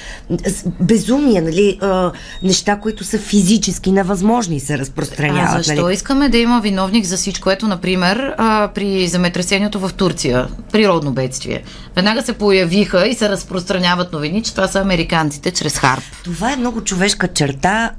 безумие, 0.79 1.41
нали, 1.41 1.77
а, 1.81 2.11
неща, 2.43 2.79
които 2.79 3.03
са 3.03 3.17
физически 3.17 3.91
невъзможни 3.91 4.59
се 4.59 4.77
разпространяват. 4.77 5.49
А 5.53 5.57
защо 5.57 5.81
нали? 5.81 5.93
искаме 5.93 6.29
да 6.29 6.37
има 6.37 6.61
виновник 6.61 7.05
за 7.05 7.17
всичко? 7.17 7.51
Ето, 7.51 7.67
например, 7.67 8.33
а, 8.37 8.69
при 8.75 9.07
земетресението 9.07 9.79
в 9.79 9.91
Турция, 9.93 10.47
природно 10.71 11.11
бедствие. 11.11 11.63
Веднага 11.95 12.21
се 12.21 12.33
появиха 12.33 13.07
и 13.07 13.13
се 13.13 13.29
разпространяват 13.29 14.13
новини, 14.13 14.43
че 14.43 14.51
това 14.55 14.67
са 14.67 14.79
американците 14.79 15.51
чрез 15.51 15.77
Харп. 15.77 16.03
Това 16.23 16.53
е 16.53 16.55
много 16.55 16.81
човешка 16.81 17.27
черта. 17.27 17.91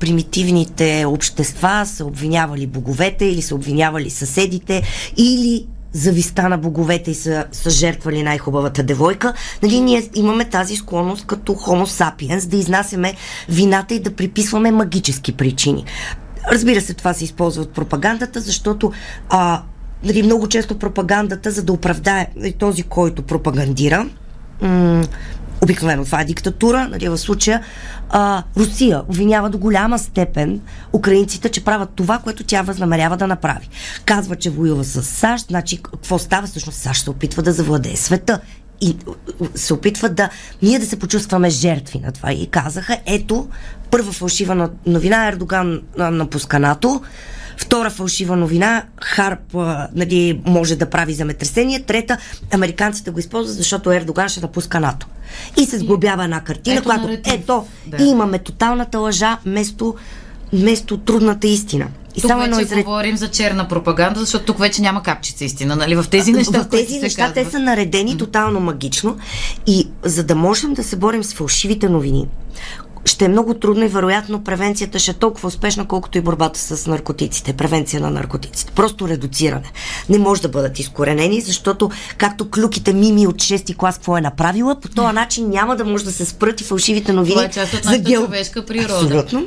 Примитивните 0.00 1.04
общества 1.06 1.82
са 1.86 2.04
обвинявали 2.04 2.66
боговете 2.66 3.24
или 3.24 3.42
са 3.42 3.54
обвинявали 3.54 4.10
съседите 4.10 4.82
или 5.16 5.66
зависта 5.92 6.48
на 6.48 6.58
боговете 6.58 7.10
и 7.10 7.14
са, 7.14 7.46
са 7.52 7.70
жертвали 7.70 8.22
най-хубавата 8.22 8.82
девойка, 8.82 9.32
нали, 9.62 9.80
ние 9.80 10.10
имаме 10.14 10.44
тази 10.44 10.76
склонност 10.76 11.26
като 11.26 11.52
Homo 11.52 11.84
sapiens 11.84 12.48
да 12.48 12.56
изнасяме 12.56 13.14
вината 13.48 13.94
и 13.94 14.00
да 14.00 14.14
приписваме 14.14 14.70
магически 14.70 15.32
причини. 15.32 15.84
Разбира 16.52 16.80
се, 16.80 16.94
това 16.94 17.14
се 17.14 17.24
използва 17.24 17.62
от 17.62 17.72
пропагандата, 17.72 18.40
защото 18.40 18.92
а, 19.28 19.62
нали, 20.04 20.22
много 20.22 20.48
често 20.48 20.78
пропагандата, 20.78 21.50
за 21.50 21.62
да 21.62 21.72
оправдае 21.72 22.26
нали, 22.36 22.52
този, 22.52 22.82
който 22.82 23.22
пропагандира, 23.22 24.08
м- 24.62 25.04
Обикновено 25.62 26.04
това 26.04 26.20
е 26.20 26.24
диктатура, 26.24 26.88
нали, 26.88 27.08
в 27.08 27.18
случая 27.18 27.62
а, 28.10 28.42
Русия 28.56 29.02
обвинява 29.08 29.50
до 29.50 29.58
голяма 29.58 29.98
степен 29.98 30.60
украинците, 30.92 31.48
че 31.48 31.64
правят 31.64 31.90
това, 31.94 32.18
което 32.18 32.44
тя 32.44 32.62
възнамерява 32.62 33.16
да 33.16 33.26
направи. 33.26 33.68
Казва, 34.04 34.36
че 34.36 34.50
воюва 34.50 34.84
с 34.84 35.02
САЩ, 35.02 35.46
значи 35.48 35.82
какво 35.82 36.18
става? 36.18 36.46
Всъщност 36.46 36.78
САЩ 36.78 37.04
се 37.04 37.10
опитва 37.10 37.42
да 37.42 37.52
завладее 37.52 37.96
света 37.96 38.40
и 38.80 38.96
се 39.54 39.74
опитва 39.74 40.08
да 40.08 40.28
ние 40.62 40.78
да 40.78 40.86
се 40.86 40.98
почувстваме 40.98 41.50
жертви 41.50 41.98
на 41.98 42.12
това. 42.12 42.32
И 42.32 42.46
казаха, 42.46 42.98
ето, 43.06 43.48
първа 43.90 44.12
фалшива 44.12 44.70
новина, 44.86 45.28
Ердоган 45.28 45.82
напуска 45.98 46.58
НАТО, 46.58 47.02
Втора 47.56 47.90
фалшива 47.90 48.36
новина, 48.36 48.82
Харп 49.02 49.54
нали, 49.94 50.40
може 50.46 50.76
да 50.76 50.90
прави 50.90 51.14
земетресение. 51.14 51.82
Трета, 51.82 52.18
американците 52.50 53.10
го 53.10 53.18
използват, 53.18 53.56
защото 53.56 53.92
Ердоган 53.92 54.28
ще 54.28 54.40
напуска 54.40 54.80
НАТО. 54.80 55.06
И 55.60 55.66
се 55.66 55.78
сглобява 55.78 56.24
една 56.24 56.40
картина, 56.40 56.76
ето, 56.76 56.84
която 56.84 57.08
ето, 57.24 57.66
да. 57.86 58.04
имаме 58.04 58.38
тоталната 58.38 58.98
лъжа 58.98 59.38
вместо, 59.46 59.94
вместо 60.52 60.98
трудната 60.98 61.46
истина. 61.46 61.86
И 62.16 62.20
тук 62.20 62.30
само 62.30 62.42
вече 62.42 62.60
изред... 62.60 62.84
говорим 62.84 63.16
за 63.16 63.28
черна 63.28 63.68
пропаганда, 63.68 64.20
защото 64.20 64.44
тук 64.44 64.58
вече 64.58 64.82
няма 64.82 65.02
капчица 65.02 65.44
истина, 65.44 65.76
нали? 65.76 65.94
В 65.94 66.04
тези 66.10 66.32
неща. 66.32 66.62
В 66.62 66.68
тези 66.68 66.98
неща 66.98 67.32
те 67.32 67.44
са 67.44 67.58
наредени 67.58 68.18
тотално 68.18 68.60
магично 68.60 69.16
и 69.66 69.88
за 70.02 70.24
да 70.24 70.34
можем 70.34 70.74
да 70.74 70.84
се 70.84 70.96
борим 70.96 71.24
с 71.24 71.34
фалшивите 71.34 71.88
новини, 71.88 72.28
ще 73.04 73.24
е 73.24 73.28
много 73.28 73.54
трудно 73.54 73.84
и 73.84 73.88
вероятно 73.88 74.44
превенцията 74.44 74.98
ще 74.98 75.10
е 75.10 75.14
толкова 75.14 75.48
успешна, 75.48 75.88
колкото 75.88 76.18
и 76.18 76.20
борбата 76.20 76.60
с 76.60 76.86
наркотиците, 76.86 77.52
превенция 77.52 78.00
на 78.00 78.10
наркотиците. 78.10 78.72
Просто 78.72 79.08
редуциране. 79.08 79.72
Не 80.08 80.18
може 80.18 80.42
да 80.42 80.48
бъдат 80.48 80.78
изкоренени, 80.78 81.40
защото 81.40 81.90
както 82.18 82.50
клюките 82.50 82.92
Мими 82.92 83.26
от 83.26 83.36
6 83.36 83.76
клас 83.76 83.96
какво 83.96 84.16
е 84.16 84.20
направила, 84.20 84.80
по 84.80 84.88
този 84.88 85.14
начин 85.14 85.50
няма 85.50 85.76
да 85.76 85.84
може 85.84 86.04
да 86.04 86.12
се 86.12 86.24
спрат 86.24 86.60
и 86.60 86.64
фалшивите 86.64 87.12
новини. 87.12 87.34
Това 87.34 87.44
е 87.44 87.50
част 87.50 87.74
от 87.74 87.84
за 87.84 87.98
гел... 87.98 88.24
човешка 88.24 88.66
природа. 88.66 88.94
Абсолютно. 88.94 89.46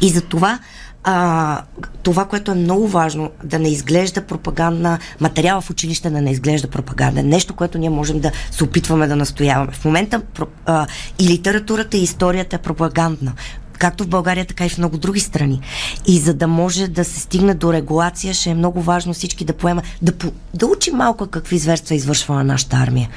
И 0.00 0.08
за 0.08 0.20
това 0.20 0.58
а, 1.04 1.62
това, 2.02 2.24
което 2.24 2.50
е 2.50 2.54
много 2.54 2.88
важно, 2.88 3.30
да 3.44 3.58
не 3.58 3.68
изглежда 3.68 4.22
пропагандна, 4.22 4.98
материала 5.20 5.60
в 5.60 5.70
училище 5.70 6.10
да 6.10 6.20
не 6.20 6.30
изглежда 6.30 6.68
пропаганда. 6.68 7.22
Нещо, 7.22 7.56
което 7.56 7.78
ние 7.78 7.90
можем 7.90 8.20
да 8.20 8.32
се 8.50 8.64
опитваме 8.64 9.06
да 9.06 9.16
настояваме. 9.16 9.72
В 9.72 9.84
момента 9.84 10.22
а, 10.66 10.86
и 11.18 11.28
литературата, 11.28 11.96
и 11.96 12.02
историята 12.02 12.56
е 12.56 12.62
пропагандна 12.62 13.32
както 13.78 14.04
в 14.04 14.08
България, 14.08 14.44
така 14.44 14.66
и 14.66 14.68
в 14.68 14.78
много 14.78 14.98
други 14.98 15.20
страни. 15.20 15.60
И 16.06 16.18
за 16.18 16.34
да 16.34 16.46
може 16.46 16.88
да 16.88 17.04
се 17.04 17.20
стигне 17.20 17.54
до 17.54 17.72
регулация, 17.72 18.34
ще 18.34 18.50
е 18.50 18.54
много 18.54 18.82
важно 18.82 19.12
всички 19.12 19.44
да 19.44 19.52
поема, 19.52 19.82
да, 20.02 20.12
по, 20.12 20.32
да 20.54 20.66
учим 20.66 20.96
малко 20.96 21.26
какви 21.26 21.58
зверства 21.58 21.94
извършва 21.94 22.34
на 22.34 22.44
нашата 22.44 22.76
армия. 22.76 23.08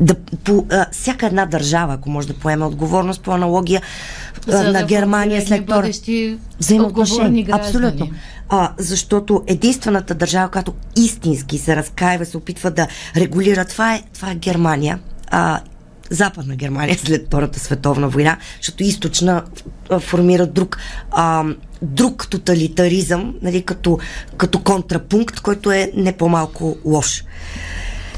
Да, 0.00 0.14
по, 0.44 0.66
а, 0.70 0.86
всяка 0.92 1.26
една 1.26 1.46
държава, 1.46 1.94
ако 1.94 2.10
може 2.10 2.28
да 2.28 2.34
поеме 2.34 2.64
отговорност 2.64 3.22
по 3.22 3.30
аналогия 3.30 3.82
а, 4.48 4.62
на 4.62 4.72
да 4.72 4.84
Германия 4.84 5.46
след 5.46 5.66
това. 5.66 5.90
Взаимоотношения. 6.58 7.46
Абсолютно. 7.52 8.10
А, 8.48 8.72
защото 8.78 9.42
единствената 9.46 10.14
държава, 10.14 10.48
която 10.48 10.74
истински 10.96 11.58
се 11.58 11.76
разкаива, 11.76 12.26
се 12.26 12.36
опитва 12.36 12.70
да 12.70 12.88
регулира, 13.16 13.64
това 13.64 13.94
е, 13.94 14.02
това 14.14 14.30
е 14.30 14.34
Германия. 14.34 14.98
А, 15.30 15.60
Западна 16.10 16.56
Германия 16.56 16.98
след 17.04 17.26
Втората 17.26 17.60
световна 17.60 18.08
война, 18.08 18.38
защото 18.56 18.82
източна 18.82 19.44
формира 20.00 20.46
друг, 20.46 20.78
а, 21.10 21.44
друг 21.82 22.28
тоталитаризъм, 22.30 23.34
нали, 23.42 23.62
като, 23.62 23.98
като 24.36 24.62
контрапункт, 24.62 25.40
който 25.40 25.72
е 25.72 25.92
не 25.94 26.16
по-малко 26.16 26.76
лош. 26.84 27.24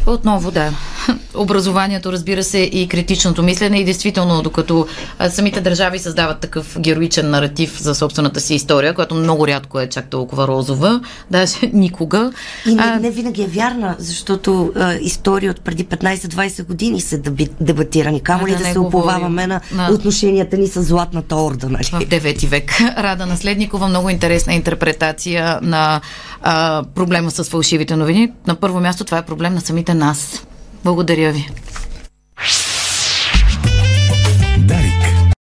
Отново, 0.07 0.51
да. 0.51 0.73
Образованието, 1.35 2.13
разбира 2.13 2.43
се, 2.45 2.59
и 2.59 2.89
критичното 2.89 3.43
мислене. 3.43 3.79
И 3.79 3.85
действително, 3.85 4.43
докато 4.43 4.87
самите 5.31 5.61
държави 5.61 5.99
създават 5.99 6.41
такъв 6.41 6.77
героичен 6.81 7.31
наратив 7.31 7.83
за 7.83 7.95
собствената 7.95 8.41
си 8.41 8.55
история, 8.55 8.95
която 8.95 9.15
много 9.15 9.47
рядко 9.47 9.81
е 9.81 9.89
чак 9.89 10.11
толкова 10.11 10.49
розова, 10.49 11.01
даже 11.31 11.57
никога. 11.73 12.33
И 12.67 12.75
не, 12.75 12.97
не 12.97 13.11
винаги 13.11 13.43
е 13.43 13.47
вярна, 13.47 13.97
защото 13.99 14.73
а, 14.77 14.95
истории 14.95 15.51
от 15.51 15.61
преди 15.61 15.85
15-20 15.85 16.67
години 16.67 17.01
са 17.01 17.19
дебатирани. 17.61 18.21
Камо 18.21 18.47
ли 18.47 18.53
да, 18.53 18.59
да 18.59 18.65
се 18.65 18.79
уповаваме 18.79 19.47
на, 19.47 19.61
на 19.73 19.91
отношенията 19.93 20.57
ни 20.57 20.67
с 20.67 20.83
Златната 20.83 21.37
орда, 21.37 21.69
нали? 21.69 21.85
В 21.85 22.09
9 22.09 22.47
век. 22.47 22.71
Рада 22.99 23.27
Наследникова, 23.27 23.89
много 23.89 24.11
интересна 24.11 24.55
интерпретация 24.55 25.59
на 25.63 26.01
а, 26.43 26.83
проблема 26.95 27.31
с 27.31 27.45
фалшивите 27.45 27.97
новини. 27.97 28.33
На 28.47 28.55
първо 28.55 28.81
място 28.81 29.05
това 29.05 29.19
е 29.19 29.23
проблем 29.23 29.55
на 29.55 29.61
самите 29.61 29.92
нас. 29.95 30.43
Благодаря 30.85 31.33
ви. 31.33 31.45